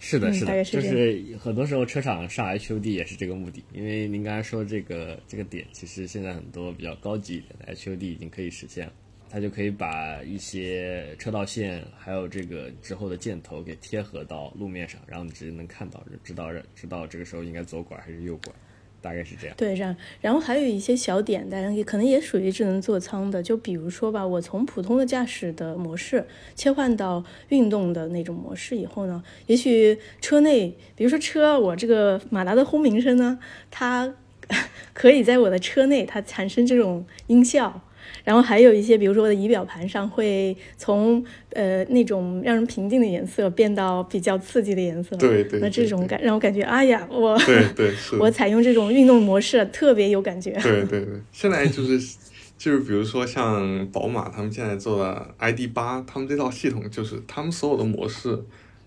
[0.00, 8.92] 是的，是的，就是很多时候车厂上 HUD 也是这个目的，因为您刚才说这个这个点，其实现在很多比较高级一点的 HUD 已经可以实现了，
[9.28, 18.52] 它就可以把一些车道线还有这个之后的箭头给贴合到路面上，然后你直接能看到，知道知道这个时候应该左拐还是右拐。
[19.00, 33.38] 大概是这样，对，这样，然后还有一些小点，大家也可能也属于智能座舱的，就比如说吧，我从普通的驾驶的模式切换到运动的那种模式以后呢，也许车内，比如说车，我这个马达的轰鸣声呢，
[33.70, 34.14] 它
[34.92, 37.82] 可以在我的车内它产生这种音效。
[38.28, 45.16] 然后还有一些，比如说我的仪表盘上会从呃那种让人平静的颜色变到比较刺激的颜色。
[45.16, 45.58] 对对。
[45.60, 50.50] 那这种感让我感觉，哎呀，我对对 是，我采用这种运动模式特别有感觉。
[50.62, 51.98] 对对对，现在就是
[52.58, 58.38] 就是比如说像宝马他们现在做的 ID 八，他们这套系统就是他们所有的模式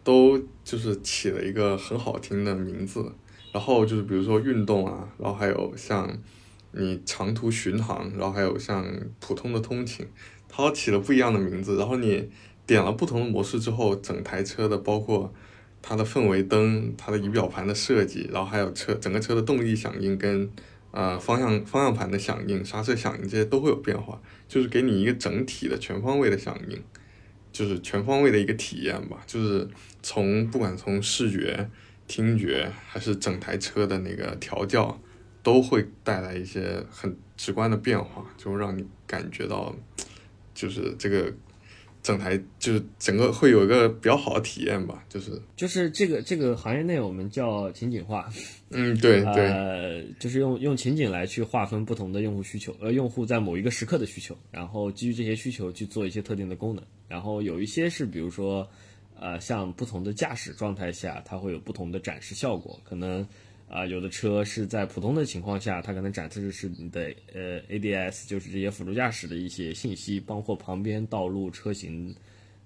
[0.04, 3.12] 都就是起了一个很好听的名字，
[3.52, 6.08] 然后就是比如说运动啊，然后还有像。
[6.74, 8.86] 你长途巡航，然后还有像
[9.20, 10.08] 普通的通勤，
[10.48, 11.78] 它都起了不一样的名字。
[11.78, 12.30] 然后你
[12.66, 15.34] 点了不同的模式之后，整台车的包括
[15.82, 20.50] 它的氛围灯、它的仪表盘的设计，然后还有车整个车的动力响应跟
[20.92, 26.82] 呃方向方向盘的响应、刹车响应这些都会有变化，就是给你一个整体的全方位的响应，
[27.52, 29.22] 就是全方位的一个体验吧。
[29.28, 29.68] 就是
[30.02, 31.70] 从不管从视觉、
[32.08, 34.98] 听觉还是整台车的那个调教。
[35.44, 39.76] 都会带来一些很直观的变化，就让你感觉到，
[40.54, 41.34] 就是这个
[42.04, 48.30] 整台就是整个会有一个比较好的体验吧，就是就是这个这个行业内我们叫情景化，
[48.70, 58.68] 嗯对对，呃就是用用情景来去划分不同的用户需求，呃用户在某一个时刻的需求，然后基于这些需求去做一些特定的功能，然后有一些是比如说
[59.20, 63.28] 呃像不同的驾驶状态下，它会有不同的展示效果，可能。
[63.72, 72.14] 啊，有的车是在普通的情况下，它可能展示的是你的呃 ADS，就是这些辅助驾驶的一些信息，包括旁边道路车型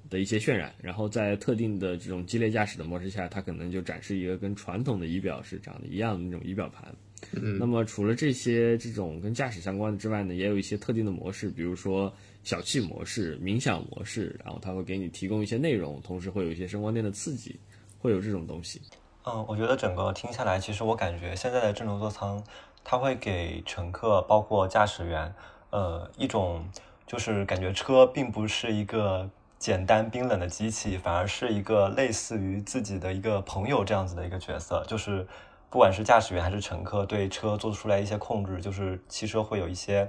[0.09, 0.73] 的一些渲染。
[0.81, 6.91] 然后在特定的这种激烈驾驶的模式下，它可能就展示一个跟传统的仪表是长得一样的那种仪表盘。
[7.33, 7.59] 嗯。
[7.59, 12.11] 那么除了这些这种跟驾驶相关的之外呢，也有一些特定的模式，比如说
[12.43, 17.55] 小憩模式、冥想模式，然后它会给你提供一些内容，同时会有一些声光电的刺激，
[17.99, 18.81] 会有这种东西。
[19.27, 22.43] 嗯，我觉得整个听下来，其实我感觉现在的智能座舱，
[22.83, 25.33] 它会给乘客，包括驾驶员，
[25.71, 26.63] 呃，一种
[27.07, 35.27] 就是感觉车并不是一个简单冰冷的机器，反而是一个类似于自己的一个朋友这样子的一个角色，就是
[35.71, 40.07] 不管是驾驶员还是乘客，对车做出来一些控制，就是汽车会有一些，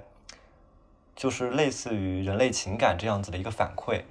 [1.14, 4.02] 就是类似于人类情感这样子的一个反馈。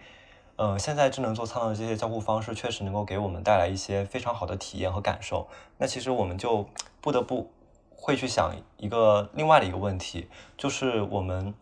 [0.58, 5.48] 呃，现在智能座舱的这些交互方式确实能够给我们带来一些非常好的体验和感受。
[5.78, 6.66] 那其实我们就
[7.02, 7.52] 不得不
[7.90, 11.54] 会去想一个另外的一个问题，就是我们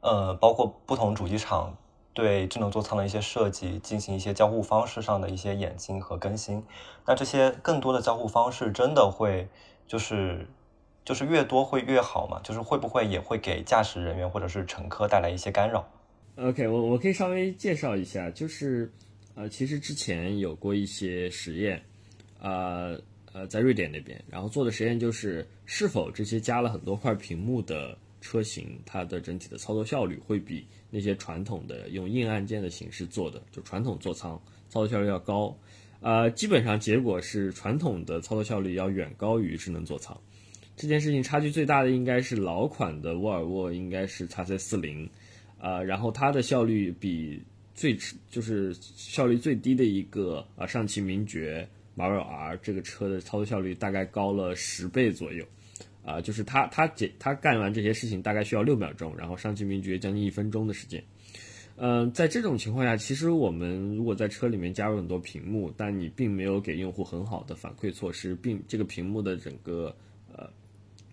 [0.00, 1.76] 呃，包括不同主机厂
[2.14, 6.64] 对智能座舱的一些设计进行一些交互方式上的一些演进和更新。
[7.06, 9.48] 那这些更多的交互方式真的会
[9.86, 10.48] 就是
[11.04, 12.40] 就是越多会越好嘛？
[12.42, 15.84] 就是会不会也会给驾驶人员或者是乘客带来一些干扰
[16.36, 18.90] OK，我我可以稍微介绍一下，就是
[19.34, 21.80] 呃，其实之前有过一些实验，
[22.40, 22.98] 呃
[23.32, 35.54] 呃，在瑞典那边，然后做的实验就是是否这些加了很多块屏幕的车型，它的整体的操作效率会比那些传统的用硬按键的形式做的，就传统座舱操作效率要高。
[36.00, 40.18] 呃，基本上结果是传统的操作效率要远高于智能座舱。
[40.76, 45.08] 这件事情差距最大的应该是老款的沃尔沃，应该是 x C 四零。
[45.64, 47.40] 呃，然后它的效率比
[47.72, 47.96] 最，
[48.28, 52.58] 就是效率最低的一个啊，上汽名爵马威尔。
[52.60, 55.46] 这个车的操作效率大概高了十倍左右
[56.04, 61.00] 啊，就是它它这它干完这些事情大概需要六秒钟，然后上汽名爵将近一分钟的时间。
[61.76, 69.94] 嗯，在这种情况下，其实我们如果在车里面加入很多屏幕，但你并没有给用户很好的反馈措施，并这个屏幕的整个
[70.34, 70.50] 呃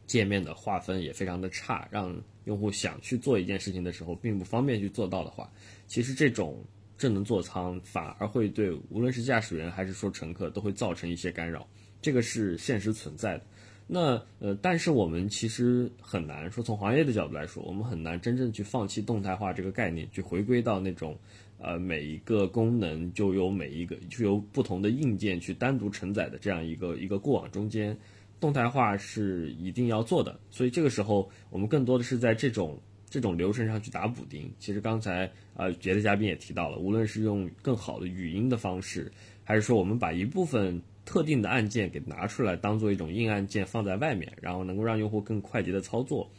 [0.07, 2.19] 界面的划分也非常的差，让。
[2.49, 5.49] 用户想去做一件事情的时候并不方便去做到的话，
[5.87, 6.61] 其实这种。
[6.99, 11.65] 智能座舱反而会对无论是驾驶员还是说乘客都会造成一些干扰，
[12.01, 13.43] 这个是现实存在的。
[13.87, 21.17] 那呃，但是我们其实很难说从行业的角度来说，我们很难真正去放弃动态化这个概念，去回归到那种
[21.57, 27.97] 呃每一个功能就由每一个就由不同的硬件去单独承载的这样一个一个过往中间，
[28.39, 30.39] 动态化是一定要做的。
[30.49, 32.79] 所以这个时候，我们更多的是在这种。
[33.11, 39.11] 这种流程上去打补丁，其实刚才呃别的嘉宾也提到了，无论是用更好的语音的方式，
[39.43, 46.29] 还是说我们把一部分特定的按键给拿出来当做一种硬按键放在外面，然后能够让用户更快捷的操作，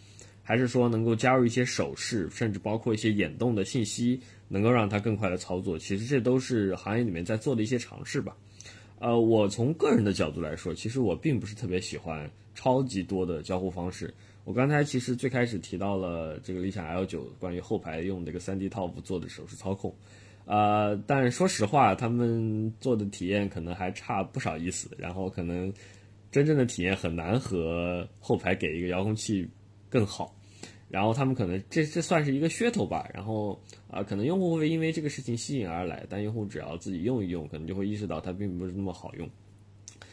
[0.45, 8.37] 还是说能够加入一些手势，甚至包括一些眼动的信息，能够让它更快的操作，其实这都是行业里面在做的一些尝试吧。
[9.01, 14.13] 呃，我从个人的角度来说，其实我并不是特别喜欢超级多的交互方式。
[14.45, 19.95] 我刚才其实最开始提到了这个理想 L 九关于后排用这个 3D TOP 做的手势操控，
[20.45, 25.73] 呃，但说实话，他们做的体验可能还差不少意思，然后可能
[26.31, 29.49] 真正的体验很难和后排给一个遥控器
[29.89, 30.35] 更好，
[30.91, 39.31] 然后他们可能这这算是一个噱头吧，然后啊，可能用户会因为这个事情吸引而来，但用户只要自己用一用，可能就会意识到它并不是那么好用。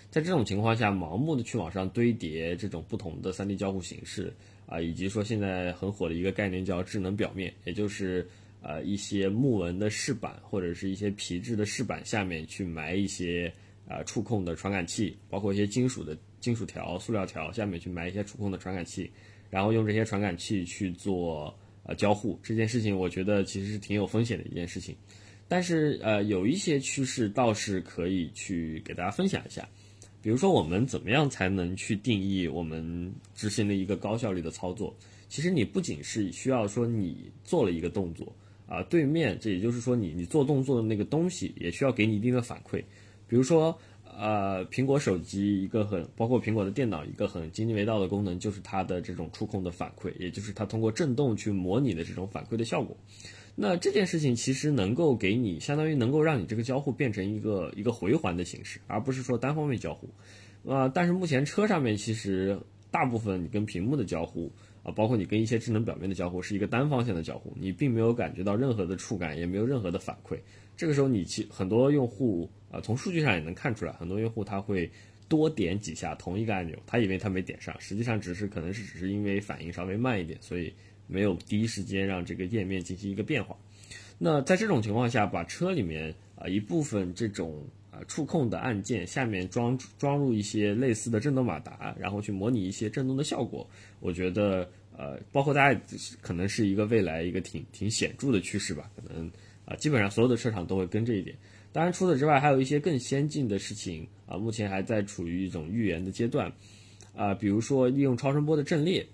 [0.09, 4.33] 在这种情况下，盲目的去往上堆叠这种不同的 3D 交互形式
[4.65, 8.27] 啊，以及说现在很火的一个概念叫智能表面，也就是
[8.61, 13.51] 呃一些木纹的饰板或者是一些皮质的饰板下面去埋一些
[13.87, 19.11] 啊触控的传感器，包括一些金属的金属条、塑料条下面去埋一些触控的传感器，
[19.49, 22.39] 然后用这些传感器去做呃交互。
[22.43, 24.95] 这件事情我觉得其实是挺有风险的一件事情，
[25.47, 29.67] 但是呃有一些趋势倒是可以去给大家分享一下。
[30.19, 34.93] 比如说，我们怎么样才能去定义我们执行的一个高效率的操作？
[35.29, 38.35] 其实你不仅是需要说你做了一个动作
[38.67, 42.83] 啊，对面这也就是说你你做动作的那个东西也需要给你一定的反馈。
[43.27, 43.77] 比如说，
[44.19, 52.97] 呃，苹果手机一个很包括苹果的电脑一个很津津乐道的功能就是它的这种触控的反馈，也就是它通过震动去模拟的这种反馈的效果。
[53.55, 60.09] 那这件事情其实能够给你，相当于能够让你这个交互变成一个一个回环的形式，而不是说单方面交互。
[60.67, 62.59] 啊，但是目前车上面其实
[62.89, 64.51] 大部分你跟屏幕的交互
[64.81, 70.39] 啊，包括你跟一些智能表面的交互，是一个单方向的交互，你并没有感觉到任何的触感，也没有任何的反馈。
[70.77, 74.89] 这个时候你其很多用户啊，从数据上也能看出来，很多用户他会
[75.27, 80.71] 多点几下同一个按钮，他以为他没点上，实际上只是可能是只是因为反应稍微慢一点，所以。
[81.09, 83.55] 没有第一时间让这个页面进行一个变化，
[84.17, 93.65] 那在这种情况下，把车里面啊一部分这种啊触控的按键下面装装入一些类似的震动马达，然后去模拟一些震动的效果，
[94.01, 95.81] 我觉得呃，包括大家
[96.19, 99.31] 可能是一个未来一个挺挺显著的趋势吧，可能
[99.67, 101.37] 啊基本上所有的车厂都会跟这一点。
[101.71, 106.51] 当然，除此之外，还有一些更先进的事情啊，目前还在处于一种预言的阶段
[107.15, 109.05] 啊，比如说利用超声波的阵列。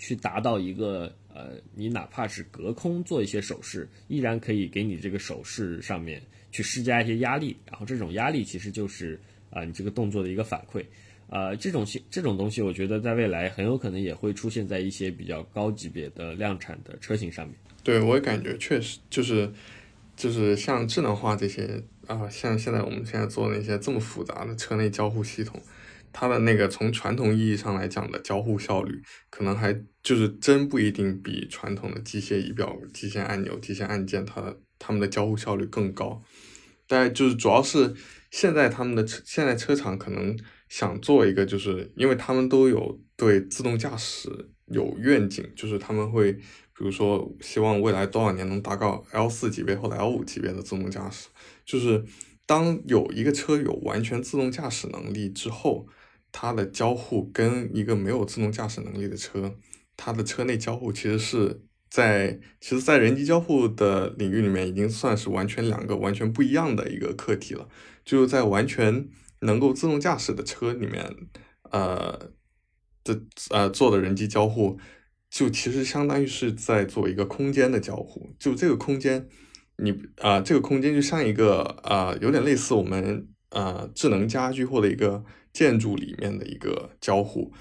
[0.00, 6.22] 去达到一个呃，你哪怕是隔空做一些手势，依然可以给你这个手势上面
[6.52, 9.18] 去施加一些压力，然后这种压力其实就是
[9.50, 10.84] 啊你这个动作的一个反馈，
[11.28, 17.56] 呃这种这种东西，我觉得在未来很有可能也会出现在一些比较高级别的量产的车型上面。
[17.82, 19.50] 对我也感觉确实就是
[20.18, 25.62] 就是像智能化这些啊，像现在我们现在做那些这么复杂的车内交互系统。
[26.10, 29.00] 它的那个从传统意义上来讲的交互效率，
[29.30, 36.20] 可能还就是真不一定比传统的机械仪表、机械按钮、机械按键，它的它们的交互效率更高。
[36.88, 37.94] 但就是主要是
[38.30, 40.36] 现在他们的车，现在车厂可能
[40.68, 44.30] 想做一个，就是因为他们都有对自动驾驶
[44.68, 46.36] 有愿景，就是他们会
[46.78, 51.26] 比如说希望未来多少年能达到 L 四级别或者 L 五级别的自动驾驶，
[51.66, 52.04] 就是。
[52.48, 55.86] 当有一个车有完全自动驾驶能力之后，
[56.32, 59.54] 它的交互跟一个没有自动驾驶能力的车，
[59.98, 61.60] 它的车内交互其实是
[61.90, 67.68] 在其实，在人机交互的领域里面，已经算是完全两个完全不一样的一个课题了。
[68.02, 69.06] 就是在完全
[69.40, 71.14] 能够自动驾驶的车里面，
[71.70, 72.30] 呃
[73.04, 73.20] 的
[73.50, 74.78] 呃做的人机交互，
[75.30, 78.34] 就其实相当于是在做一个空间的交互。
[78.38, 79.28] 就这个空间，
[79.76, 87.52] 你啊，这个空间就像一个啊，有点类似我们啊智能家居或者一个建筑里面的一个交互，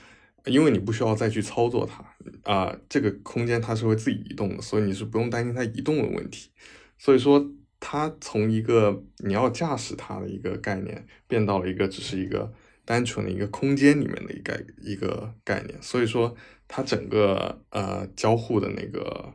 [0.45, 2.03] 因为你不需要再去操作它
[2.51, 6.49] 啊，这个空间它是会自己移动的，所以你是不用担心它移动的问题。
[6.97, 7.51] 所以说。
[7.79, 12.51] 它从一个你要驾驶它的一个概念，变到了一个只是一个
[12.83, 16.35] 单纯的一个空间里面的一个一个概念，所以说
[16.67, 19.33] 它整个呃交互的那个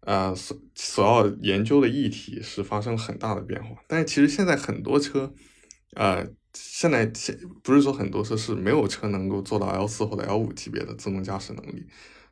[0.00, 3.76] 呃所所要研究的议题是发生很大的变化。
[3.86, 5.32] 但是其实现在很多车，
[5.94, 11.86] 呃，现在现不是说很多车是没有车能够做到 L 四或者 L 五级别的自动驾驶能力，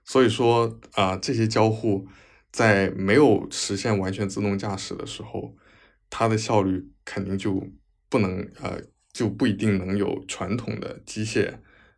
[0.05, 2.07] 所以说啊这些交互。
[2.53, 5.57] 在没有实现完全自动驾驶的时候，
[6.09, 7.61] 它的效率肯定就
[8.09, 8.80] 不能呃
[9.12, 11.53] 就不一定能有传统的机械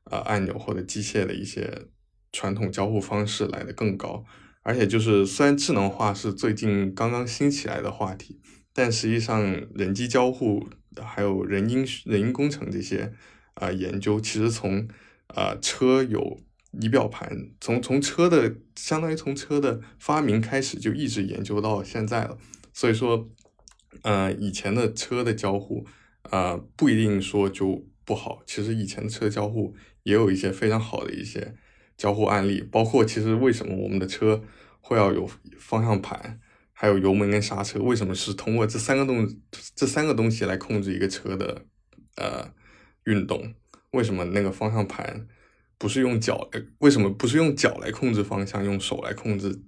[0.04, 1.88] 呃按钮或者机械的一些
[2.36, 4.24] 传统交互方式来的更高。
[4.62, 8.40] 而且就是虽然智能化是最近刚刚兴起来的话题，
[8.74, 9.42] 但实际上
[9.74, 10.68] 人机交互
[11.02, 13.12] 还有人因人因工程这些
[13.54, 14.86] 啊研究，其实从
[15.28, 16.38] 啊车有。
[16.78, 22.36] 仪表盘从从车的相当于从车的发明开始就一直研究到现在了，
[22.74, 23.30] 所以说，
[24.02, 25.86] 呃，以前的车的交互，
[26.30, 28.42] 呃，不一定说就不好。
[28.44, 31.54] 其实以前的车交互也有一些非常好的一些
[31.96, 34.42] 交互案例，包括其实为什么我们的车
[34.80, 35.28] 会要有
[35.58, 36.40] 方向盘，
[36.72, 39.28] 还有油门跟刹车，为什么是通过这三个东
[39.74, 41.64] 这三个东西来控制一个车的
[42.16, 42.52] 呃
[43.04, 43.54] 运动？
[43.92, 45.26] 为什么那个方向盘？
[45.78, 49.62] 不是用脚来，为什么不是用脚来控制方向，用手来控制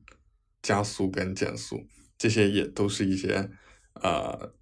[0.62, 1.86] 加速跟减速？
[2.16, 3.50] 这些也都是一些
[3.94, 4.52] 呃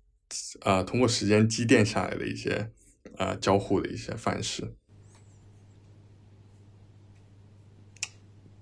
[0.62, 2.70] 呃通过时间积淀下来的一些
[3.16, 4.74] 呃交互的一些范式。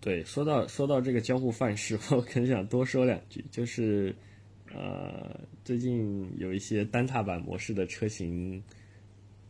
[0.04, 4.14] 对，说到说到这个交互范式， 我很想多说两句，就是
[4.74, 8.62] 呃最近有一些单踏板模式的车型。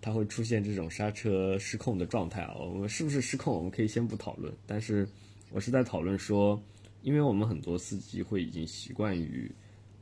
[0.06, 3.56] 它会出现这种刹车失控的状态啊，我们是不是失控？
[3.56, 4.52] 我们可以先不讨论。
[4.66, 5.08] 但是
[5.50, 6.62] 我是在讨论说，
[7.00, 9.50] 因为我们很多司机会已经习惯于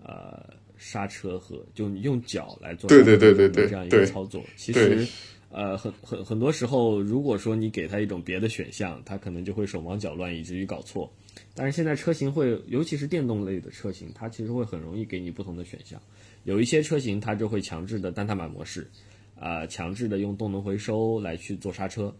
[0.02, 4.42] 呃刹车和就用脚来做对对对对对这样一个操作。
[4.56, 5.06] 其实
[5.52, 11.12] 呃很很很多时候，如果说你给他一种别的选项，他可能就会手忙脚乱，以至于搞错。
[11.54, 16.00] 但是现在车型会，尤其是电动类的车型，它其实会很容易给你不同的选项。
[16.44, 18.90] 有一些车型它就会强制的单踏板模式。
[19.34, 22.14] 呃，强制的用动能回收来去做刹车，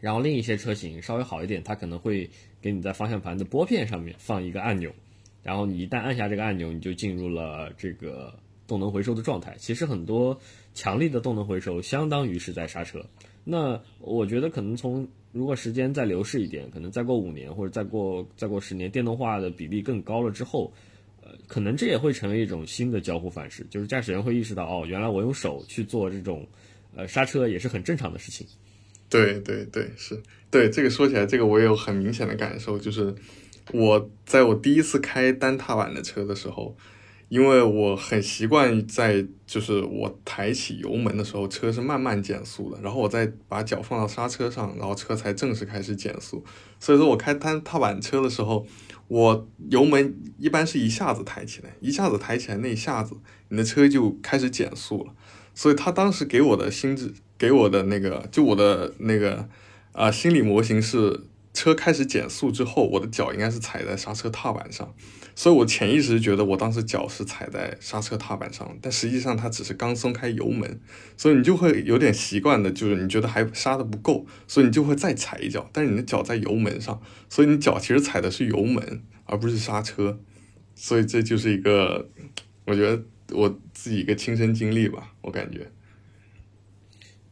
[0.00, 2.30] 然后另一些车型稍微好一点，它可能会
[2.62, 4.90] 给你在方向盘的拨片上面放一个按钮，
[5.42, 8.34] 然后你一旦按下这个按钮，你就进入了这个
[8.66, 9.54] 动能回收的状态。
[9.58, 10.40] 其实很多
[10.74, 13.02] 强力的动能回收相当于是在刹车。
[13.44, 20.72] 那我觉得可能从如果时间再流逝一点，可能再过五年或者再过再过十年，电动化的比例更高了之后。
[21.26, 26.46] 呃可能这也会成为一种新的交互方式，就是驾驶员会意识到，哦，原来我用手去做这种，
[26.94, 28.46] 呃，刹车也是很正常的事情。
[29.08, 33.14] 对对对，是对这个说起来，这个我也有很明显的感受，就是
[33.72, 36.76] 我在我第一次开单踏板的车的时候，
[37.28, 46.44] 因为我很习惯在就是我抬起油门的时候，车是慢慢减速的，然后我再把脚放到刹车上，然后车才正式开始减速。
[46.78, 48.66] 所以说我开单踏板车的时候。
[49.06, 53.14] 我油门一般是一下子抬起来，一下子抬起来那一下子，
[53.50, 55.12] 你的车就开始减速了。
[55.54, 59.46] 所以他当时给我的心智，给我的那个，就我的那个
[59.92, 64.94] 啊心理模型是，车开始减速之后，我的脚应该是踩在刹车踏板上。
[65.36, 70.80] 所以我潜意识觉得我当时脚是踩在刹车踏板上，但实际上它只是刚松开油门，
[71.16, 80.20] 所以你就会有点习惯的，就是你觉得还刹的不够，所以你就会再踩一脚，但是你的脚在油门上，所以你脚其实踩的是油门而不是刹车，
[80.76, 82.08] 所以这就是一个，
[82.66, 83.02] 我觉得
[83.32, 85.68] 我自己一个亲身经历吧，我感觉。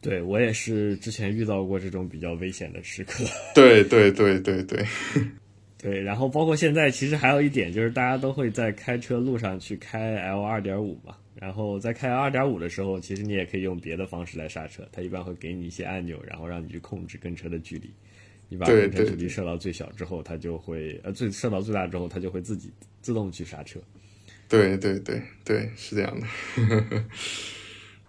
[0.03, 3.23] 对我也是之前遇到过这种比较危险的时刻。
[3.55, 4.85] 对对对对对。
[5.81, 11.17] 对，然后包括现在，其实还有一点就是，大家都会在开车路上去开 L 二点五嘛。
[11.35, 14.87] 然后在开 L 二点五的时候，其实你也可以用别的方式来刹车。
[14.93, 17.93] 它一般会给你一些按钮，然后让你去控制跟车的距离。
[18.47, 23.77] 你把跟车距离设到最小之后，它就会呃最设到最大之后，它就会自己自动去刹车。
[24.47, 26.25] 对对对对，是这样的。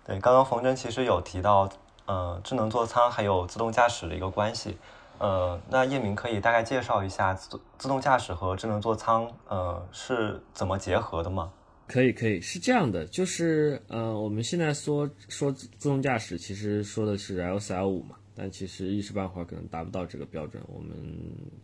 [0.06, 1.68] 对，刚刚冯真其实有提到，
[2.06, 4.76] 呃，智能座舱还有自动驾驶的一个关系。
[5.18, 11.52] 呃，那叶明可以大概介绍一下自自动驾驶和智能座舱，呃，是怎么结合的吗？
[11.86, 20.62] 可以，可以，是这样的，就是呃，我们现在说说自动驾驶，其实说的是 L 四 L 五嘛，但其实一时半会儿可能达不到这个标准。
[20.66, 20.96] 我们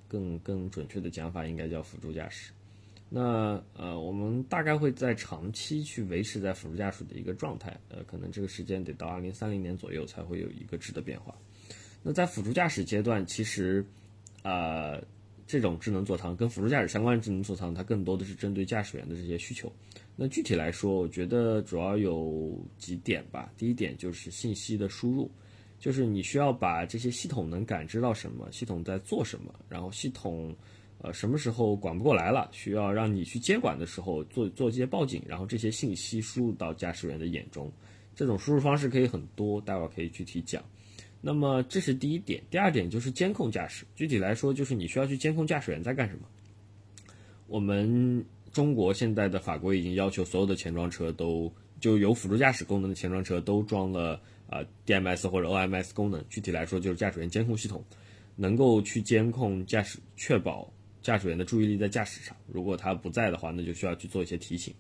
[0.07, 2.53] 更更准确的讲法应该叫辅助驾驶。
[3.13, 11.35] 那呃，我们大概会在长期去维持在辅助驾驶的一个状态，呃，可能这个时间得到二零三零年左右才会有一个质的变化。
[12.05, 13.85] 那在辅助驾驶阶段，其实，
[14.45, 15.03] 呃，
[15.45, 19.71] 这种智能座舱跟辅助驾驶相关的智能座舱，它更多的是针对驾驶员的这些需求。
[20.15, 23.53] 那具体来说，我觉得主要有几点吧。
[23.57, 25.29] 第一点就是信息的输入，
[25.81, 30.55] 就是你需要把这些系统能感知到什么，系统在做什么，然后系统，
[31.03, 37.73] 呃，什么时候管不过来了，需要让你去接管的时候，做做这些报警，然后这些信息输入到驾驶员的眼中。
[38.15, 40.63] 这种输入方式可以很多，待会儿可以具体讲。
[41.23, 43.87] 那么这是第一点，第二点就是监控驾驶。
[43.95, 46.29] 具体来说，就是你需要去监控驾驶员在干什么。
[47.47, 56.23] 我们中国现在的法规已经要求所有的前装车都就有辅助驾驶功能的前装车都装了啊 DMS 或者 OMS 功能。
[56.29, 57.83] 具体来说，就是驾驶员监控系统
[58.37, 60.71] 能够去监控驾驶，确保
[61.03, 62.37] 驾驶员的注意力在驾驶上。
[62.47, 64.75] 如果他不在的话，那就需要去做一些提醒。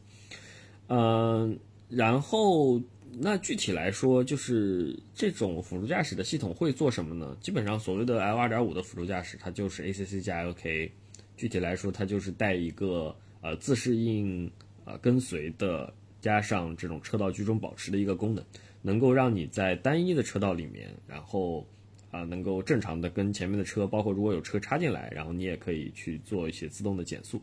[0.88, 1.58] 嗯，
[1.88, 2.80] 然后。
[3.12, 7.36] 那具体来说，就是这种辅助驾驶的系统会做什么呢？
[7.40, 10.92] 基本上所谓的 L 二点五的辅助驾驶，它就是 ACC 加 LK。
[11.36, 14.48] 具体来说，它就是带一个呃自适应
[14.84, 18.44] 呃跟随的，加上这种车道居中保持的一个功能，
[18.80, 21.66] 能够让你在单一的车道里面，然后
[22.10, 27.40] 啊能够正常的跟前面的车，包括如果有车插进来，然后你也可以去做一些自动的减速。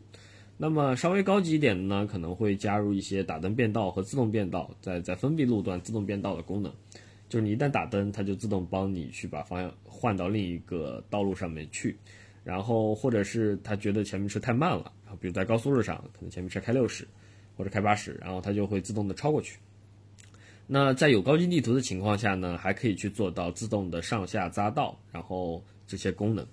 [0.56, 6.72] 那么稍微高级一点的呢，可能会加入一些打灯变道和自动变道，在在封闭路段自动变道的功能，
[7.28, 11.96] 就是你一旦打灯，它就自动帮你去把方向换到另一个道路上面去，
[12.42, 17.06] 然后或者是他觉得前面车太慢了，然后比如在高速路上，可能前面车开六十
[17.56, 19.58] 或者开八十，然后它就会自动的超过去。
[20.70, 26.46] 那在有高精地图的情况下呢，还可以去做到自动的上下匝道，然后这些功能。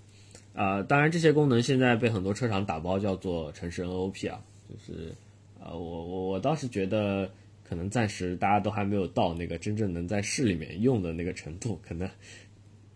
[0.53, 5.13] 啊，当然这些功能现在被很多车厂打包叫做城市 NOP 啊，就是，
[5.59, 7.29] 呃，我我我倒是觉得
[7.67, 12.09] 可能暂时大家都还没有到那个真正能在市里面用的那个程度，可能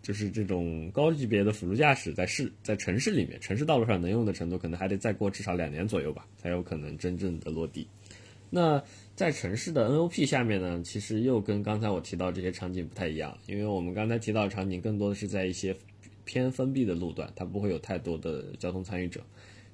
[0.01, 7.85] 就是这种高级别的辅助驾驶在市在城市里面城市道路上能用的程度，可能还得再过至少两年左右吧，才有可能真正的落地。
[8.49, 8.83] 那
[9.15, 15.75] 在城市的 NOP 下面呢，其实又跟刚才我提到这些场景不太一样，因为我们刚才提到的场景更多的是在一些。
[16.25, 19.19] 偏封闭的路段，它不会有太多的交通参与者，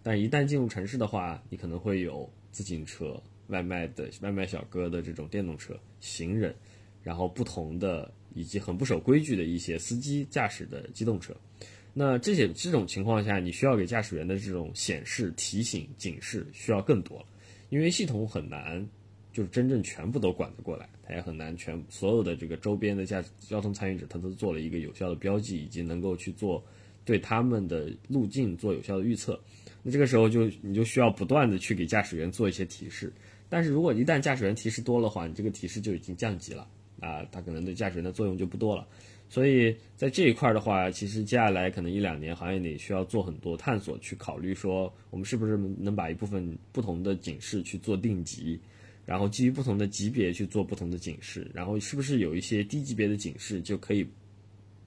[0.01, 6.55] 但一旦进入城市的话，你可能会有自行车、外卖的外卖小哥的这种电动车、行人，
[7.03, 11.35] 然后不同的以及很不守规矩的一些司机驾驶的机动车。
[11.93, 17.25] 那这些这种情况下，你需要给驾驶员的这种显示、提醒、警示需要更多了，
[17.69, 18.87] 因为系统很难。
[19.33, 26.63] 就是真正全部都管得过来，它也很难全所有的这个周边的驾交通参与者，他都做了一个有效的标记，以及能够去做
[27.03, 29.37] 对他们的路径做有效的预测。
[29.83, 33.11] 那这个时候就你就需要不断的去给驾驶员做一些提示。
[33.49, 36.65] 但是如果一旦驾驶员提示多了话，你这个提示就已经降级了
[37.01, 38.87] 啊，它可能对驾驶员的作用就不多了。
[39.29, 48.59] 所以在这一块的话，其实接下来可能一两年行业里需要做很多探索，去考虑说我们是不是能把一部分不同的警示去做定级。
[49.05, 54.03] 然后基于不同的级别去做不同的警示，然后是不是有一些低级别的警示就可以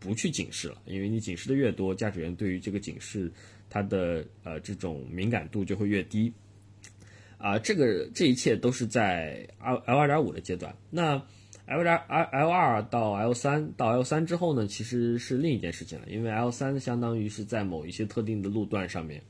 [0.01, 0.83] 不去警示了？
[0.87, 3.31] 因为你警示的越多，驾驶员对于这个警示
[3.71, 6.33] 它的呃这种敏感度就会越低。
[7.37, 10.75] 啊，这个这一切都是在 L L 二点五的阶段。
[10.91, 11.25] 那
[11.69, 19.23] L 点 L L 二到 L 三到 L 三之后呢，其实是另一件事情了，因为 L 三相当于是在某一些特定的路段上面，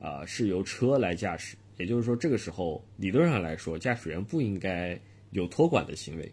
[0.00, 1.56] 啊是由车来驾驶。
[1.76, 4.98] 也就是说，这个时候理论上来说，驾驶员不应该
[5.32, 6.32] 有托管的行为，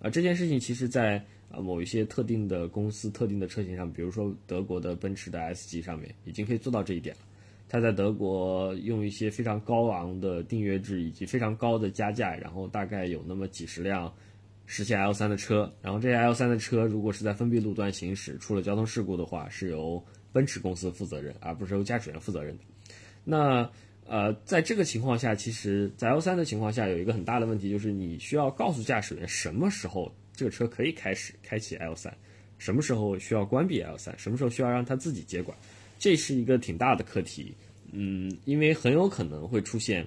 [0.00, 1.16] 啊，这件事情其实，在
[1.48, 7.22] 啊某一些特定的公司、特定的车型上，比如说德国的奔驰的 S 级上面，已经可以做到这一点了。
[7.68, 14.12] 它在德国用一些非常高昂的订阅制以及非常高的加价，然后大概有那么几十辆
[14.72, 20.00] 实现 L3 的车，然后这些 L3 的车如果是在封闭路段行驶，出了交通事故的话，是由
[20.30, 22.62] 奔驰公司负责任，而不是由驾驶员负责任的。
[23.24, 23.68] 那
[24.06, 32.16] 呃，在这个情况下，其实，在 L 三的情况下，有一个很大的问题，就是你需要告诉驾驶员什么时候这个车可以开始开启 L 三，
[32.58, 35.58] 什么时候需要关闭 L 三，什么时候需要让它自己接管，
[35.98, 37.52] 这是一个挺大的课题。
[37.90, 40.06] 嗯，因为很有可能会出现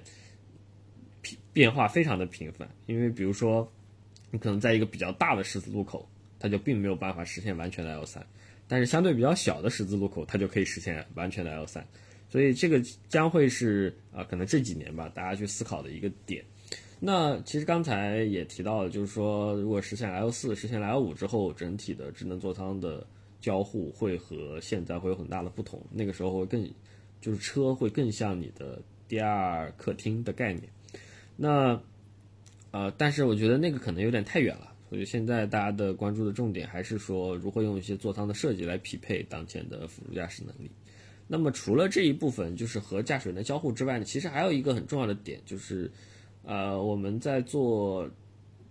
[1.52, 3.70] 变化非常的频繁，因为比如说，
[4.34, 6.08] 你可能在一个比较大的十字路口，
[6.40, 8.26] 它就并没有办法实现完全的 L 三，
[8.66, 11.86] 但是相对比较小的十字路口，它就可以实现完全的 L 三。
[12.28, 16.44] 所以这个将会是啊，可能这几年吧，大家去思考的一个点。
[16.98, 23.06] 那其实刚才也提到了，就是说，如果实现 L 四、实现 L 五之后，整体的智能座舱的
[23.40, 25.80] 交互会和现在会有很大的不同。
[25.92, 26.68] 那个时候会更，
[27.20, 30.64] 就是车会更像你的第二客厅的概念。
[31.36, 31.80] 那
[32.74, 34.72] 呃，但是我觉得那个可能有点太远了。
[34.90, 40.68] 所以现在大家的关注的重点还是说，如何用一些座舱的设计来匹配当前的辅助驾驶能力。
[41.28, 45.88] 那么除了这一部分，就是和驾驶员的交互之外呢，其实还有一个很重要的点就是。
[46.46, 48.06] 呃，我们在做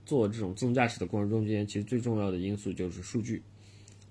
[0.06, 3.41] 做这种自动驾驶的过程中间，其实最重要的因素就是数据，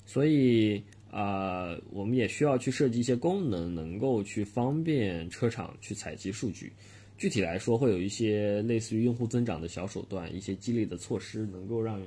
[0.04, 0.82] 所以
[1.12, 6.72] 啊，我们也需要去设计一些功能，能够去方便车厂去采集数据。
[7.16, 12.00] 具体来说，会有一些类似于用户增长的小手段，一些激励的措施，能够让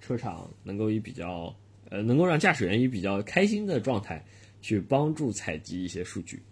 [0.00, 1.54] 车厂能够以比较
[1.90, 4.24] 呃，能够让驾驶员以比较开心的状态
[4.60, 6.42] 去帮助采集一些数据。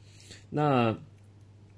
[0.50, 0.96] 那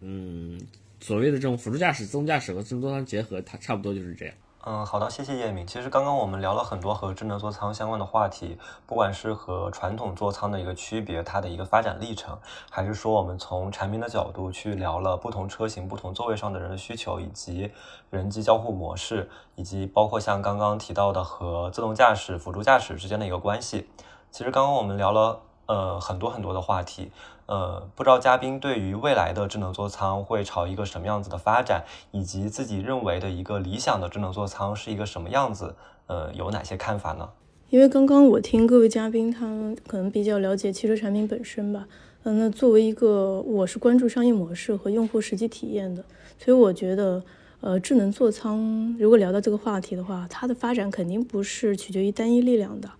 [0.01, 0.61] 嗯。
[0.99, 4.35] 所谓的这种辅助驾驶、自动驾驶和自动座舱结合，它差不多就是这样。
[4.69, 5.65] 嗯，好的，谢谢叶敏。
[5.65, 12.37] 其实刚刚我们聊了很多和智能座舱相关的话题，不管是和传统座舱的一个区别，它的一个发展历程，
[12.69, 17.71] 还是说我们从产品的角度去聊了不同车型、不同座位上的人的需求，以及
[18.11, 23.89] 人机交互模式，以及包括像刚刚提到的和自动驾驶、辅助驾驶之间的一个关系。
[24.33, 27.13] 其实刚刚我们聊了呃很多很多的话题。
[27.47, 35.77] 呃，不知道嘉宾对于未来的智能座舱会朝一个什么样子的发展，以及自己认为的一个理想的智能座舱是一个什么样子，
[36.09, 37.29] 呃，有哪些看法呢？
[37.71, 41.87] 因为刚刚我听各位嘉宾，他们可能比较了解汽车产品本身吧。
[42.25, 46.05] 嗯，那作为一个我是关注商业模式和用户实际体验的，
[46.39, 47.23] 所以我觉得，
[47.61, 52.91] 呃，智能座舱如果聊到这个话题的话，它的发展肯定不是取决于单一力量的。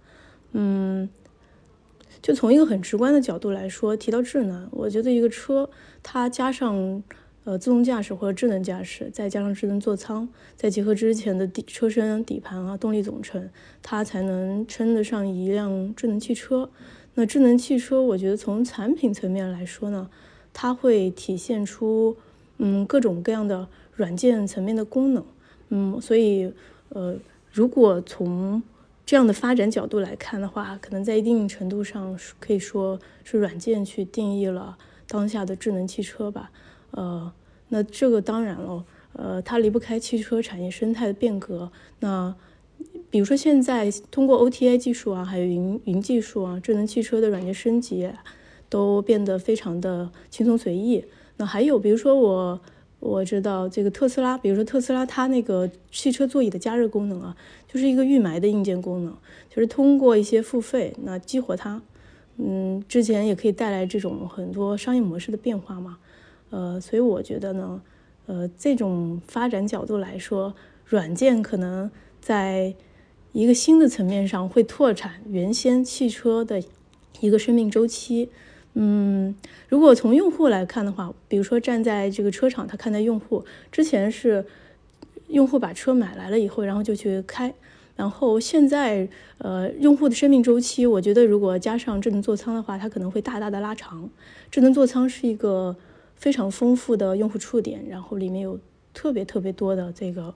[0.53, 1.09] 嗯。
[2.23, 5.69] 就从一个很直观的角度来说，提到智能，我觉得一个车
[6.03, 7.03] 它加上
[7.45, 13.49] 呃自动驾驶或者智能驾驶，再加上智能座舱，再结合之前的底车身、底盘啊、动力总成，
[13.83, 16.71] 它才能称得上一辆智能汽车。
[17.15, 20.11] 那智能汽车，我觉得从产品层面来说呢，
[20.53, 22.17] 它会体现出
[22.59, 25.25] 嗯各种各样的软件层面的功能，
[25.69, 26.53] 嗯，所以
[26.91, 27.17] 呃
[27.53, 28.63] 如果从
[29.07, 34.77] 这样的发展角度来看的话，可能在一定程度上可以说是软件去定义了
[35.07, 36.51] 当下的智能汽车吧。
[36.91, 37.33] 呃，
[37.69, 41.71] 那这个当然了，呃，它离不开汽车产业生态的变革。
[42.01, 42.35] 那
[43.09, 48.11] 比如说现在通过 OTA 技术啊，还有云云技术啊，智能汽车的软件升级
[48.69, 51.05] 都变得非常的轻松随意。
[51.37, 52.61] 那还有比如说我。
[53.07, 57.37] 我知道这个特斯拉，比如说特斯拉，它那个汽车座椅的加热功能啊，
[57.67, 59.15] 就是一个预埋的硬件功能，
[59.49, 61.81] 就是通过一些付费那激活它。
[62.39, 65.99] 嗯，之前也可以带来这种很多商业模式的变化嘛。
[66.51, 67.81] 呃，所以我觉得呢，
[68.27, 70.55] 呃，这种发展角度来说，
[70.85, 71.91] 软件可能
[72.21, 72.75] 在
[73.33, 76.63] 一个新的层面上会拓展原先汽车的
[77.21, 78.31] 一个生命周期。
[78.79, 79.35] 嗯，
[79.71, 84.45] 如果从用户来看的话，比如说站在这个车厂，他看待用户之前是
[85.29, 87.55] 用户把车买来了以后，然后就去开，
[87.97, 89.09] 然后现在
[89.39, 94.11] 呃用户的生命周期，我觉得如果加上智能座舱的话，它可能会大大的拉长。
[94.51, 95.75] 智能座舱是一个
[96.15, 98.61] 非常丰富的用户触点，然后里面有
[98.93, 100.35] 特别特别多的这个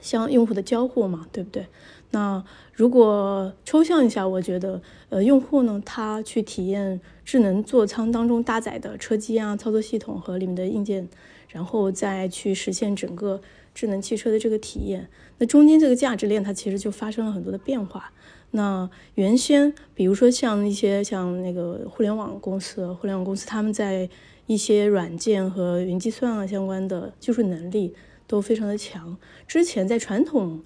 [0.00, 1.66] 像用户的交互嘛，对不对？
[2.10, 2.42] 那
[2.74, 11.08] 如果抽象一下，我觉得，呃，用户呢，他去体验智能座舱当中搭载的车机啊、操作系统和里面的硬件，
[11.48, 13.40] 然后再去实现整个
[13.72, 15.08] 智能汽车的这个体验。
[15.38, 18.12] 那中间这个价值链，它其实就发生了很多的变化。
[18.50, 24.08] 那原先，比如说像一些像那个互联网公司、互联网公司，他们在
[24.46, 27.94] 一些软件和云计算啊相关的技术能力
[28.26, 29.16] 都非常的强。
[29.46, 30.62] 之前在传统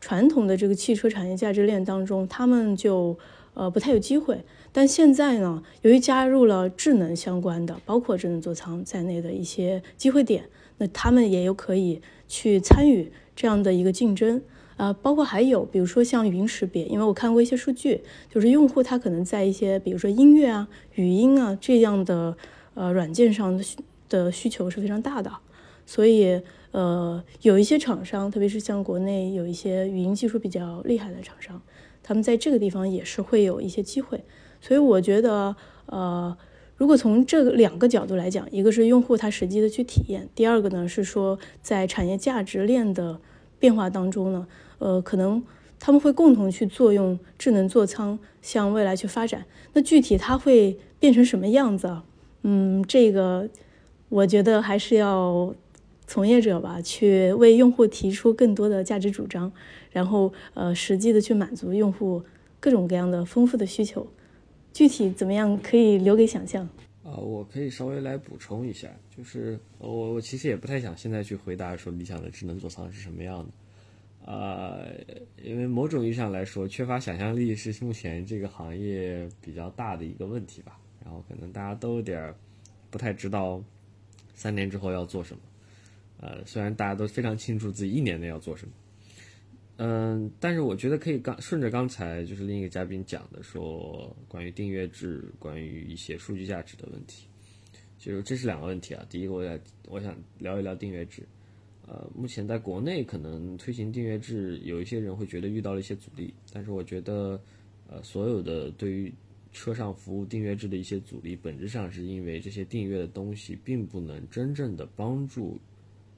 [0.00, 3.18] 传统的这个汽车产业价值链当中，他们就
[3.54, 4.44] 呃不太有机会。
[4.72, 14.42] 但现在呢，由于加入了智能相关的，包括智能座舱在内的一些机会点，那他们也有可以去参与这样的一个竞争
[14.76, 14.92] 啊。
[14.92, 22.36] 包括还有，比如说像语音识别，因为我看过一些数据，就是用户他可能在一些比如说音乐啊、语音啊这样的
[22.74, 23.64] 呃软件上的
[24.08, 25.32] 的需求是非常大的，
[25.86, 26.42] 所以。
[26.76, 31.62] 呃，有一些厂商，特别是像国内有一些语音技术比较厉害的厂商，
[32.02, 34.22] 他们在这个地方也是会有一些机会。
[34.60, 35.56] 所以我觉得，
[35.86, 36.36] 呃，
[36.76, 43.18] 如果从这两个角度来讲，一个是用户他实际的去体验，第二个呢是说在产业价值链的
[43.58, 44.46] 变化当中呢，
[44.76, 45.42] 呃，可能
[45.80, 49.46] 他们会共同去作用智能座舱向未来去发展。
[49.72, 52.02] 那具体它会变成什么样子？
[52.42, 53.48] 嗯，这个
[54.10, 55.54] 我觉得还是要
[56.06, 59.52] 从业者吧，去为用户提出更多的价值主张，
[59.90, 62.22] 然后呃，实际的去满足用户
[62.60, 64.06] 各种各样的丰富的需求。
[64.72, 66.68] 具体怎么样，可以留给想象。
[67.02, 73.46] 啊，我可以稍微来补充一下，就是我我其实也不太想现在去回答说理想的智能座舱是什么样
[74.26, 74.78] 的，啊，
[75.42, 80.78] 因为某种意义上来说，缺乏想象力是目前这个行业比较大的一个问题吧。
[81.04, 82.34] 然后可能大家都有点
[82.90, 83.62] 不太知道
[84.34, 85.40] 三年之后要做什么，
[86.20, 88.74] 呃，虽然大家都非常清楚自己一年内要做什么。
[89.78, 97.26] 嗯，但是我觉得可以刚顺着刚才就是另一个嘉宾讲的说关于订阅制、关于一些数据价值的问题，
[97.98, 99.06] 就是这是两个问题啊。
[99.10, 101.22] 第一个，我想我想聊一聊订阅制。
[101.86, 107.40] 呃，目前在国内可能推行订阅制，有一些人会觉得遇到了一些阻力，但是我觉得，
[107.86, 109.12] 呃，所有的对于
[109.52, 115.60] 车上服务订阅制的一些阻力，本质上是因为这些订阅的东西并不能真正的帮助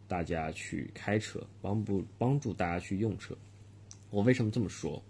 [0.08, 3.36] 大家去开车，帮不帮助大家去用车。
[4.10, 5.00] 我为什么这么说？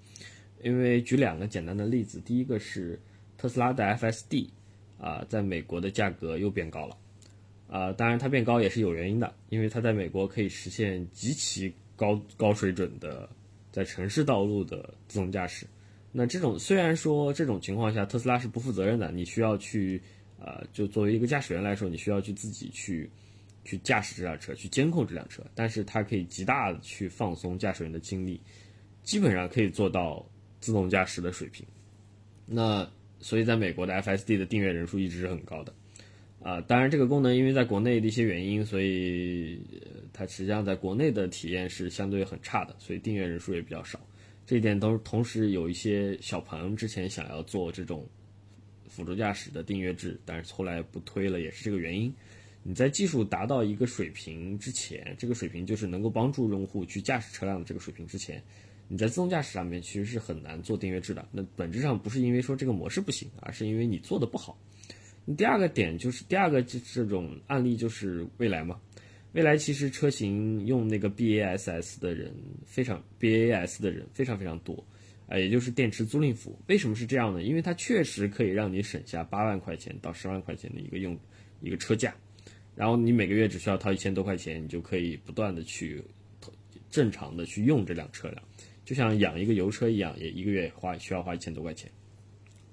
[0.62, 3.00] 因为举两个简单的例子，第一个是
[3.36, 4.48] 特斯拉的 FSD，
[4.98, 6.98] 啊，在美国的价格又变高了，
[7.68, 13.30] 啊，当然它变高也是有原因的，因为它在美国可以实现极其高高水准的
[13.70, 15.64] 在城市道路的自动驾驶。
[16.10, 20.02] 那这种虽然说这种情况下特斯拉是不负责任的，你需要去，
[20.40, 23.08] 呃，就作为一个驾驶员来说，你需要去自己去
[23.68, 28.40] 去驾驶这辆车，去监控这辆车，但是它可以极大的去放松驾驶员的精力。
[29.02, 30.24] 基本上可以做到
[30.60, 31.64] 自动驾驶的水平，
[32.44, 32.86] 那
[33.20, 35.72] 所以在美国的 FSD 的订阅人数一直是很高的，
[36.42, 39.60] 啊，当然这个功能因为在国内的一些原因，所以
[40.12, 43.98] 它实际上在国内的体验是相对很差的，所以订阅人数也比较少。
[44.44, 48.06] 这一点都同时有一些小鹏之前想要做这种
[48.88, 52.12] 辅助驾驶的订阅制，但是后来不推了，也是这个原因。
[52.68, 58.42] 你在技术达到一个水平之前，这个水平就是能够帮助用户去驾驶车辆的这个水平之前。
[58.88, 64.58] 你在自动驾驶上面其实是很难做订阅制的，那本质上不是因为说这个模式不行，而是因为你做的不好。
[65.34, 68.78] 第二个点就是第二个这这种案例就是蔚来嘛，
[69.32, 72.30] 蔚来其实车型用那个 BASS 的人
[72.66, 74.86] 非常 BAS 的人非常非常多，
[75.26, 76.58] 啊，也就是电池租赁服务。
[76.66, 77.42] 为什么是这样呢？
[77.42, 81.18] 因为它确实可以让你省下八万块钱到十万块钱的一个用
[81.62, 82.14] 一个车价，
[82.78, 86.00] 然后你每个月只需要掏一千多块钱，你就可以不断的去
[86.88, 88.40] 正常的去用这辆车辆。
[88.84, 91.90] 就像养一个油车一样，也一个月花需要花一千多块钱。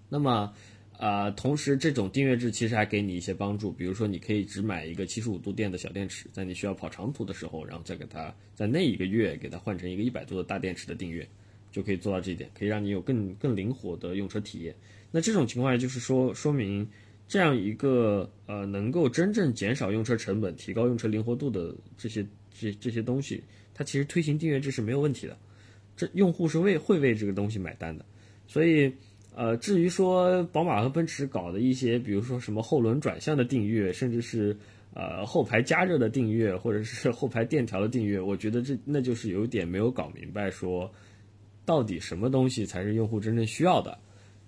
[0.07, 0.53] 那么，
[0.99, 11.27] 呃，同时这种订阅制其实还给你一些帮助，比如说你可以只买一个七十五度电的小电池，在你需要跑长途的时候，然后再给它在那一个月给它换成一个一百度的大电池的订阅，
[11.71, 14.75] 就可以做到这一点，可以让你有更更灵活的用车体验。
[15.09, 16.87] 那这种情况下就是说，说明
[17.27, 25.37] 这样一个呃能够真正减少用车成本、提高用车灵活度的这些这这些东西，它其实推行订阅制是没有问题的。
[25.97, 28.05] 这用户是为会为这个东西买单的，
[28.47, 28.93] 所以，
[29.33, 34.53] 呃，至于说宝马和奔驰搞的一些，比如说什么后轮转向的订阅，甚至是
[34.93, 40.91] 呃后排加热的订阅，或者是 后排电调的订阅，我觉得这那就是有点没有搞明白，说
[41.63, 43.97] 到底什么东西才是用户真正需要的，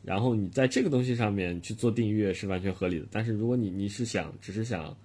[0.08, 3.06] 然后你在这个东西上面去做订阅是完全合理的。
[3.12, 4.96] 但是如果你你是想只是想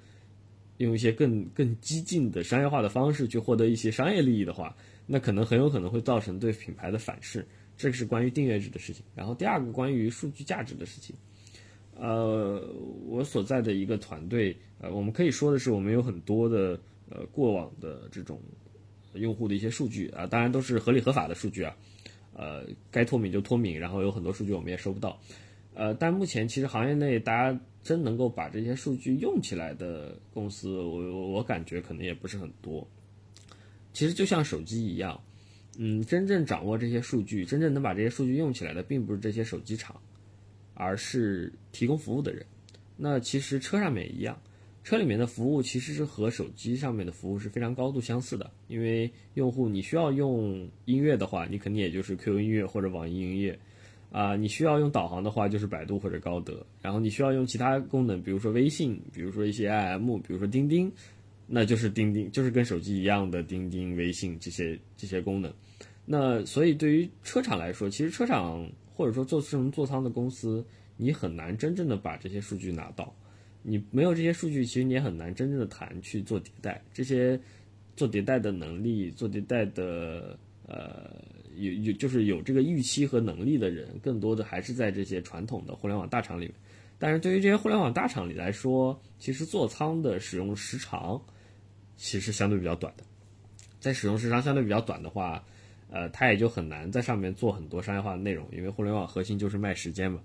[0.76, 7.44] 用一些更更激进的商业化的方式去获得一些商业利益的话，那可能很有可能会造成对品牌的反噬，
[7.76, 9.04] 这个是关于订阅制的事情。
[9.12, 11.16] 然后第二个关于数据价值的事情，
[11.96, 12.64] 呃，
[13.04, 16.80] 我所在的一个团队，呃，我们可以说的是，我们有很多的
[17.10, 18.40] 呃过往的这种
[19.14, 21.76] 用户的一些数据啊，当然都是合理合法的数据啊，
[22.34, 25.18] 呃，该脱敏就脱敏，然后有很多数据我们也收不到，
[25.74, 32.86] 呃，但目前其实行业内大家真能够把这些数据用起来的公司，我我感觉可能也不是很多。
[33.92, 35.20] 其实就像手机一样，
[35.78, 40.00] 嗯，真正掌握这些数据，真正能把这些数据用起来的，并不是这些手机厂，
[40.74, 42.46] 而是提供服务的人。
[42.96, 44.40] 那其实车上面也一样，
[44.84, 48.50] 车里面的服务其实是和手机上面的服务是非常高度相似的。
[48.68, 53.58] 因为用户你需要用音乐的话，你肯定也就是 QQ 音乐或者网易音乐，
[54.10, 60.90] 啊，你需要用导航的话就是百度或者高德，然后你需要用其他功能，比如说微信，比如说一些 IM，比如说钉钉。
[61.54, 65.52] 那就是钉钉，就是跟手机一样的钉钉、微信这些这些功能。
[66.06, 70.64] 那所以对于车厂来说，其实车厂或者说做智能座舱的公司，
[70.96, 73.14] 你很难真正的把这些数据拿到。
[73.62, 76.82] 你没有这些数据，其实你也很难真正的谈去做迭代。
[76.92, 77.38] 这些
[77.96, 81.10] 做迭代的能力，做迭代的呃
[81.54, 86.54] 有有就是有这个预期和能力的人，更多的还是在这些传统的互联网大厂里面。
[86.98, 91.20] 但是对于这些互联网大厂里来说，其实座舱的使用时长
[91.96, 93.04] 其实相对比较短的。
[93.80, 95.44] 在使用时长相对比较短的话，
[95.90, 100.20] 呃，它也就很难在上面做很多商业化的内容，因为互联网核心就是卖时间嘛。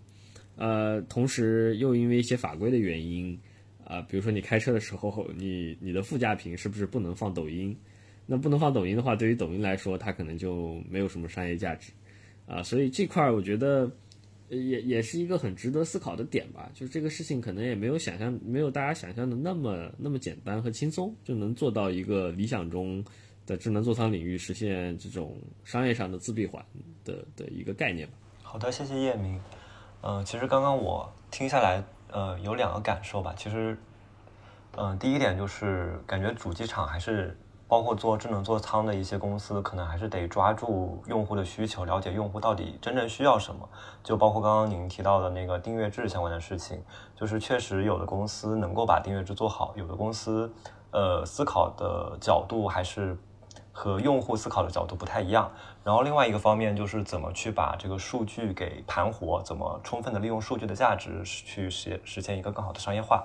[0.58, 3.39] 呃，同时又因为一些法规的原因，
[3.86, 7.78] 啊，比如说你开车的时候，你你的副驾屏是不是不能放抖音？
[8.26, 11.93] 那不能放抖音的话，对于抖音来说，它可能就没有什么商业价值，
[12.45, 13.89] 啊，所以这块儿我觉得
[14.49, 16.70] 也也是一个很值得思考的点吧。
[16.74, 23.01] 就是这个事情可能也没有想象，没有大家想象的那么那么简单和轻松，就能做到一个理想中
[23.45, 26.62] 的智能座舱领域实现这种商业上的自闭环
[27.05, 28.14] 的的一个概念吧。
[28.43, 29.39] 好的，谢谢叶明。
[30.01, 33.33] 嗯，其实刚刚我听下来，呃，有两个感受吧。
[33.35, 33.77] 其实，
[34.77, 37.37] 嗯，第一点就是感觉主机厂还是
[37.67, 43.67] 包括做智能座舱的一些公司，可能还是得抓住用户的需求，了解用户到底真正需要什么。
[44.03, 46.81] 就包括刚刚您提到的那个订阅制相关的事情，
[47.15, 50.51] 就是确实有的公司能够把订阅制做好，有的公司，
[50.91, 53.17] 呃，思考的角度还是。
[53.79, 55.51] 和用户思考的角度不太一样，
[55.88, 63.23] 然后另外一个方面就是怎么去把这个数据给盘活，怎么充分的利用数据的价值去实实现一个更好的商业化。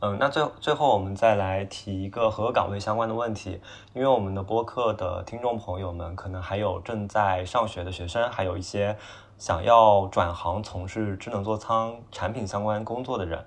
[0.00, 3.60] 嗯，那最最后我们再来提一个和岗位相关的问题，
[3.94, 8.96] 因为我们的播客的听众朋友们可能还有正在上学的学生，还有一些
[9.38, 13.46] 想要转行从事智能座舱产品相关工作的人。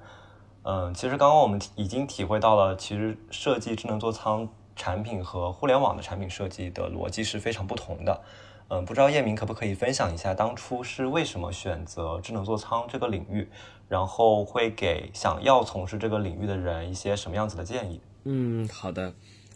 [0.63, 4.47] 嗯，其实刚刚我们已经体会到了，其实设计智能座舱。
[4.75, 8.21] 产品和互联网的产品设计的逻辑是非常不同的，
[8.69, 13.47] 嗯，不知道叶明可不可以分享一下当初是为什么选择智能座舱这个领域，
[13.87, 17.99] 然后会给想要从事这个领域的人一些什么样子的建议？
[18.23, 19.13] 嗯，好的。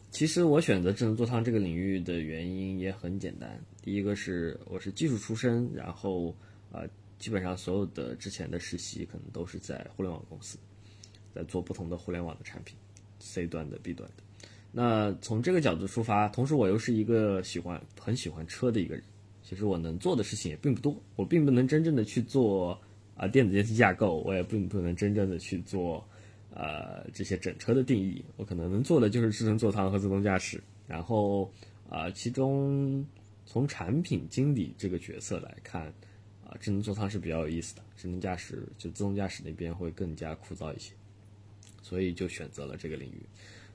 [0.10, 6.34] 其实我选择智能座舱这个领域的原因也很简单，第一个是我是技术出身，然后
[6.72, 6.82] 啊，
[7.20, 10.58] 基本上所有的之前的实习可能都是在互联网公司，
[11.36, 12.78] 在做不同的互联网的产品
[13.20, 14.24] ，C 端的、B 端的。
[14.72, 19.04] 那从这个角度出发，同时我又是一个喜欢很喜欢车的一个人，
[19.42, 22.80] 其实我能做的事情也并不多，我并不能真正的去做
[23.16, 26.08] 啊电子电器架构，我也并不能真正的去做
[26.54, 31.52] 呃这些整车的定义，我可能能做的就是智能座舱和自动驾驶，然后
[31.90, 33.04] 啊其中
[33.46, 35.92] 从产品经理这个角色来看，
[36.46, 40.94] 啊智能座舱是比较有意思的，智能驾驶就自动驾驶那边会更加枯燥一些，
[41.82, 43.26] 所以就选择了这个领域，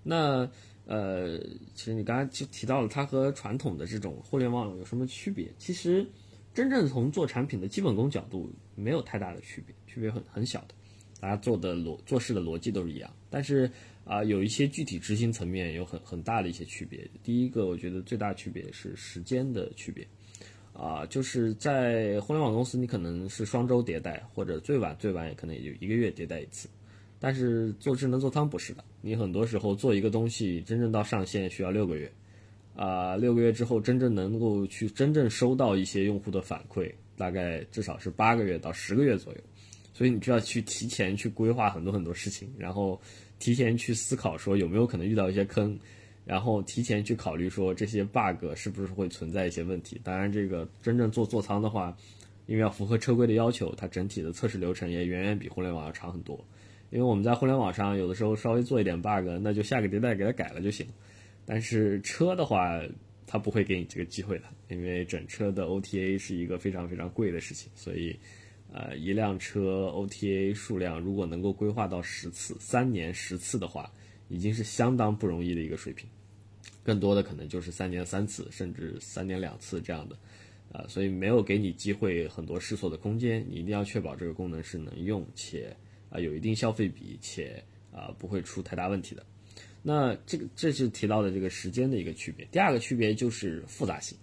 [0.03, 0.49] 那。
[0.87, 1.39] 呃，
[1.75, 5.49] 其实你刚才就提到了它和传统的这种互联网有什么区别？
[5.57, 6.05] 其实，
[6.53, 10.75] 真正从做产品的基本功角度没有太大的区别，区别很很小的，
[11.21, 13.11] 大家做的逻做事的逻辑都是一样。
[13.31, 13.71] 但是
[14.05, 17.09] 啊，有一些具体执行层面有很很大的一些区别。
[17.23, 20.05] 第一个，我觉得最大区别是时间的区别，
[20.73, 26.69] 啊，就是在互联网公司，你可能是双周迭代，或者最晚最晚也可能也就一个月迭代一次。
[27.25, 32.11] 但是做智能座舱不是的，你很多时候做一个东西，真正到上线需要六个月，
[32.75, 39.39] 啊，六个月之后真正能够去真正收到一些用户的反馈，大概至少是八个月到十个月左右，
[39.95, 43.01] 所以你就要去提前去规划很多很多事情，然后
[43.39, 45.79] 提前去思考说有没有可能遇到一些坑，
[46.25, 50.01] 然后提前去考虑说这些 bug 是不是会存在一些问题。
[50.03, 51.97] 当然，这个真正做座舱的话，
[52.47, 56.45] 因为要符合车规的要求，它整体的测试流程也远远比互联网要长很多。
[56.93, 60.87] 因为我们在互联网上有的时候稍微做一点 bug，那就下个迭代给它改了就行。
[61.47, 62.81] 但是车的话，
[63.27, 67.73] 它不会给你这个机会的，因为整车的 OTA 是一个非常非常贵的事情。
[67.75, 68.15] 所以，
[68.71, 73.91] 呃，一辆车 OTA 数量如果能够规划到十次，三年十次的话，
[74.29, 76.07] 已经是相当不容易的一个水平。
[76.85, 80.17] 更多的可能就是三年三次，甚至三年两次这样的。
[80.73, 83.43] 啊，所以没有给你机会很多试错的空间。
[83.49, 85.75] 你一定要确保这个功能是能用且。
[86.13, 89.25] 啊，有一定消费比，且啊不会出太大问题的。
[89.83, 92.47] 那这个这是提到的这个时间的一个区别。
[92.53, 94.17] 第二个区别就是复杂性。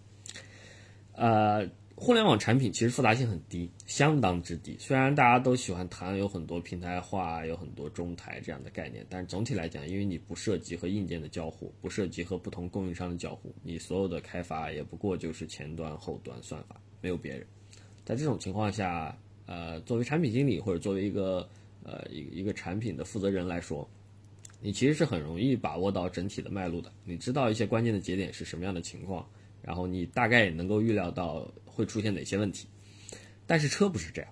[1.14, 4.78] 呃，互联网产品其实复杂性很低，相当之低。
[4.80, 17.46] 虽然大家都喜欢谈有很多平台化、有很多中台这样的概念，但是总体来讲，因为你不涉及和硬件的交互，不涉及和不同供应商的交互，你所有的开发也不过就是前端、后端算法，没有别人。
[18.06, 19.14] 在这种情况下，
[19.46, 21.50] 呃，作为产品经理或者作为一个
[21.84, 23.90] 呃，一一个产品的负责人来说，
[24.62, 26.92] 你其实是很容易把握到整体的脉络的。
[27.04, 29.28] 你知道一些关键的节点是什么样的情况，
[29.62, 32.68] 然后你大概也能够预料到会出现哪些问题。
[33.48, 34.32] 但是车不是这样，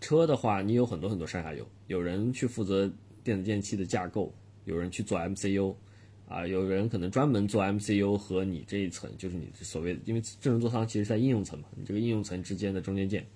[0.00, 2.90] 车的话，你有很多很多上下游，有人去负责
[3.24, 4.32] 电子电器的架构，
[4.66, 5.74] 有人去做 MCU，
[6.28, 13.26] 啊，有人可能专门做 MCU 和你这一层，就是你所谓的，因为智能座舱其实在应用层嘛，你这个应用层之间的中间件，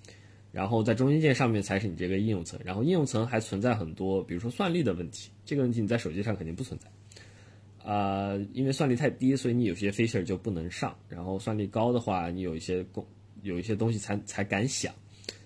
[0.51, 13.05] 然后在中间件上面才是你这个应用层，然后应用层还存在很多，比如说算力的问题，这个问题你在手机上肯定不存在，啊，因为算力太低，所以你有些 feature 就不能上，然后算力高的话，你有一些功
[13.43, 14.93] 有一些东西才才敢想，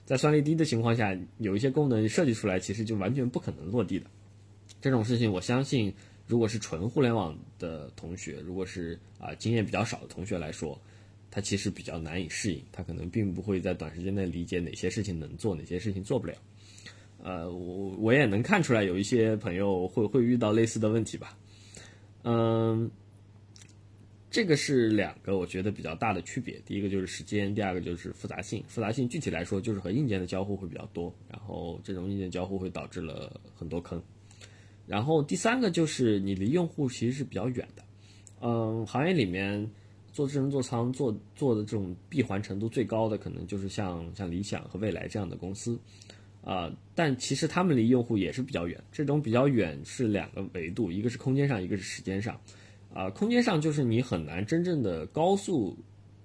[0.06, 4.06] 在算力低的情况下，有一些功能设计出来，其实就完全不可能落地的，
[4.80, 5.94] 这种事情我相信。
[6.28, 10.80] 如果是纯互联网的同学，如果是啊经验比较少的同学来说，
[11.32, 16.36] 他其实比较难以适应，他可能并不会在短时间内理解哪些事情能做，哪些事情做不了。
[17.24, 21.38] 呃，我我也能看出来有一些朋友会会遇到类似的问题吧。
[22.24, 22.92] 嗯，
[24.30, 28.64] 这个是两个我觉得比较大的区别，第一个就是时间，第二个就是复杂性。
[28.68, 34.02] 复杂性具体来说就是和硬件的交互会比较多，然后这种硬件交互会导致了很多坑。
[34.88, 37.84] 然后第三个就是你离用户其实是比较远的，
[38.42, 39.70] 嗯，行业里面
[40.12, 45.80] 做智能座舱做做的这种闭环程度最高的，可能就是像像理想和蔚来这样的公司，
[46.44, 48.82] 啊，但其实他们离用户也是比较远。
[48.92, 52.40] 这种比较远是两个维度，一个是空间上，一个是时间上。
[52.94, 55.78] 啊，空间上就是你很难真正的高速、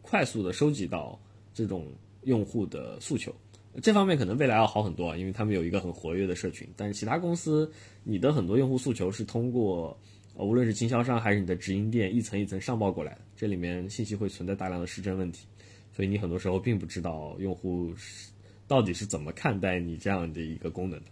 [0.03, 1.17] 快速的收集到
[1.55, 1.87] 这种
[2.25, 3.33] 用户的诉求。
[3.81, 6.67] 这方面可能未来要好很多啊，因为他们有一个很活跃的社群。
[6.77, 7.71] 但是其他公司，
[8.03, 9.97] 你的很多用户诉求是通过，
[10.39, 15.47] 无论是经销商还是你的直营店，一层一层上报过来，这里面信息会存在大量的失真问题，
[15.93, 18.31] 所以你很多时候并不知道用户是
[18.69, 21.07] 到底是怎么看待你这样的一个功能的。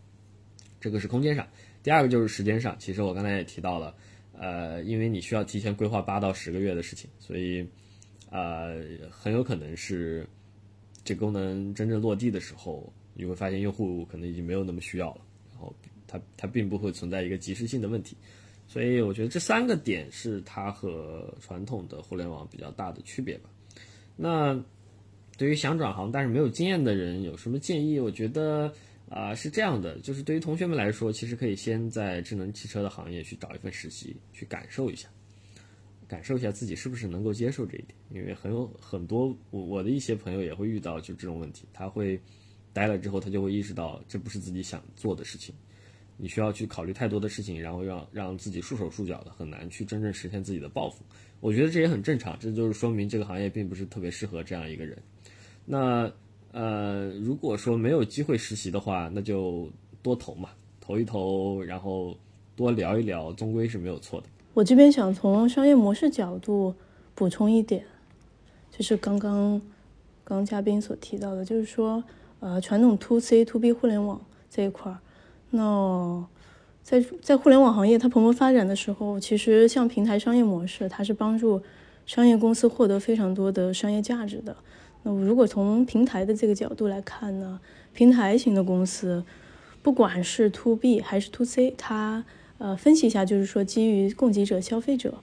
[0.81, 1.49] 这个是空间上，
[1.83, 2.77] 第二个就是时间上。
[2.79, 3.95] 其实我刚才也提到了，
[4.33, 7.66] 呃，因为你需要提前规划八到十个月的事情，所以，
[8.31, 10.27] 呃，很有可能是。
[11.07, 15.20] 这功能真正落地的时候，你会发现用户可能已经没有那么需要了，
[15.53, 15.70] 然后
[16.07, 18.16] 它它并不会存在一个及时性的问题，
[18.75, 23.49] 所以我觉得这三个点是它和传统的互联网比较大的区别吧。
[24.16, 24.61] 那
[25.39, 28.01] 对于想转行但是没有经验的人有什么建议？
[28.01, 28.75] 我觉得
[29.09, 35.09] 啊是这样的，就是对于同学们来说，其实可以先在智能汽车的行业去找一份实习，去感受一下。
[36.09, 42.20] 感受一下自己是不是能够接受这一点，因为很有很多我我的一些朋友也会遇到就这种问题，他会
[42.72, 45.55] 待了之后，他就会意识到这不是自己想做的事情，
[46.17, 51.05] 你需要去考虑太多的事情，然后让让自己束手束脚的，很难去真正实现自己的抱负。
[51.41, 54.97] 我觉得这也很正常，这就是说明这个行业并不是特别适合这样一个人。
[55.65, 56.11] 那
[56.53, 59.69] 呃，如果说没有机会实习的话，那就
[60.03, 60.51] 多投嘛，
[60.81, 62.17] 投一投，然后
[62.55, 64.29] 多聊一聊，终归是没有错的。
[64.55, 66.73] 我这边想从商业模式角度
[67.15, 67.85] 补充一点，
[68.71, 69.61] 就是刚刚
[70.23, 72.03] 刚嘉宾所提到的，就是说，
[72.39, 74.99] 呃，传统 to C to B 互联网这一块儿，
[75.57, 76.27] 那
[76.83, 81.63] 在在互联网行业它蓬勃发展的时候，其实像平台商业模式，它是帮助
[82.05, 84.57] 商业公司获得非常多的商业价值的。
[85.05, 87.61] 那如果从平台的这个角度来看呢，
[87.93, 89.25] 平台型的公司，
[89.81, 92.25] 不管是 to B 还是 to C，它
[92.59, 95.15] 呃，分析一下，就是说基于供给者、消费者，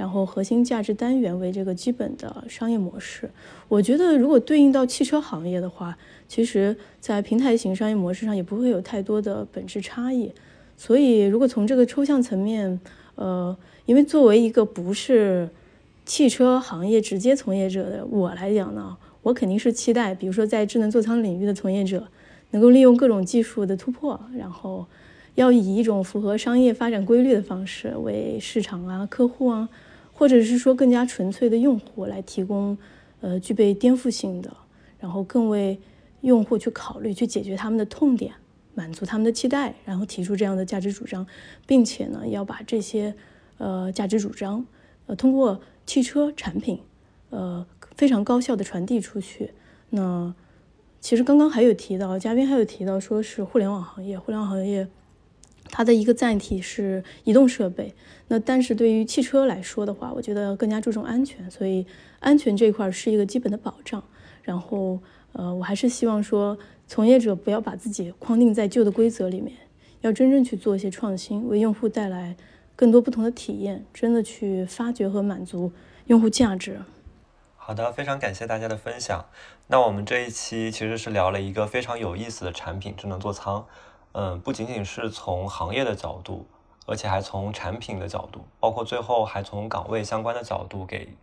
[0.00, 3.28] 然后核心价值单元为这个基本的商业模式。
[3.68, 5.94] 我觉得，如果对应到汽车行业的话，
[6.26, 10.32] 其实在平台型商业模式上也不会有太多的本质差异。
[10.74, 12.80] 所以，如果从这个抽象层面，
[13.16, 15.50] 呃，因为作为一个不是
[16.06, 22.08] 汽车行业直接从业者的我来讲呢，我肯定是期待，比如说在智能座舱领域的从业者，
[22.52, 24.86] 能够利用各种技术的突破，然后。
[25.36, 29.68] 要以一种符合商业发展规律的方式，为市场啊、客户啊，
[30.20, 32.76] 或者是说更加纯粹的用户来提供，
[33.22, 34.54] 呃，具备颠覆性的，
[34.98, 35.80] 然后更为
[36.20, 38.34] 用户去考虑、去解决他们的痛点，
[38.74, 41.26] 满足他们的期待，然后提出这样的价值主张，
[41.66, 43.14] 并且呢，要把这些
[43.56, 44.66] 呃价值主张，
[45.06, 46.80] 呃，通过汽车产品，
[47.30, 47.66] 呃，
[47.96, 49.52] 非常高效的传递出去。
[49.88, 50.34] 那
[51.00, 54.86] 其实刚刚还有提到，嘉宾还有提到，说是互联网行业，互联网行业。
[55.70, 57.94] 它的一个载体是移动设备，
[58.28, 61.86] 那但是对于汽车来说的话，我觉得更加注重安全，所以
[62.18, 64.02] 安全这一块是一个基本的保障。
[64.42, 64.98] 然后，
[65.32, 69.56] 呃，我还是希望说，从业者不要把自己框定在旧的规则里面，
[70.00, 72.36] 要真正去做一些创新，为用户带来
[72.74, 75.70] 更多不同的体验，真的去发掘和满足
[76.06, 76.80] 用户价值。
[77.56, 79.26] 好的，非常感谢大家的分享。
[79.68, 83.64] 那我们这一期其实是聊了一个非常有意思的产品——智能座舱。
[84.12, 86.46] 嗯，不仅仅是从行业的角度，
[86.86, 91.16] 而且还从产品的角度，包括最后还从岗位相关的角度，给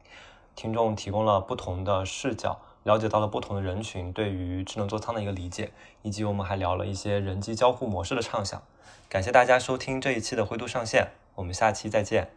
[0.55, 8.61] 听众提供了不同的视角，了解到了不同的人群对于智能座舱的一个理解，以及我们还聊了一些人机交互模式的畅想。
[9.09, 12.30] 感谢大家收听这一期的灰度上线，我们下期再见。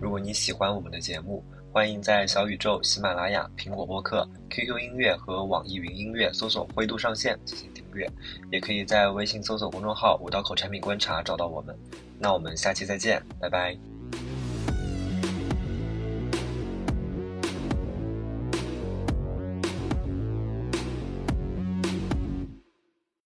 [0.00, 8.10] 如果你喜欢我们的节目，欢迎在小宇宙、喜马拉雅、苹果播客、QQ 音乐和网易云音乐搜索“灰度上线”进行订阅，
[8.50, 11.72] 也可以在微信搜索公众号“五道口产品观察”找到我们。
[12.18, 13.78] 那我们下期再见，拜拜。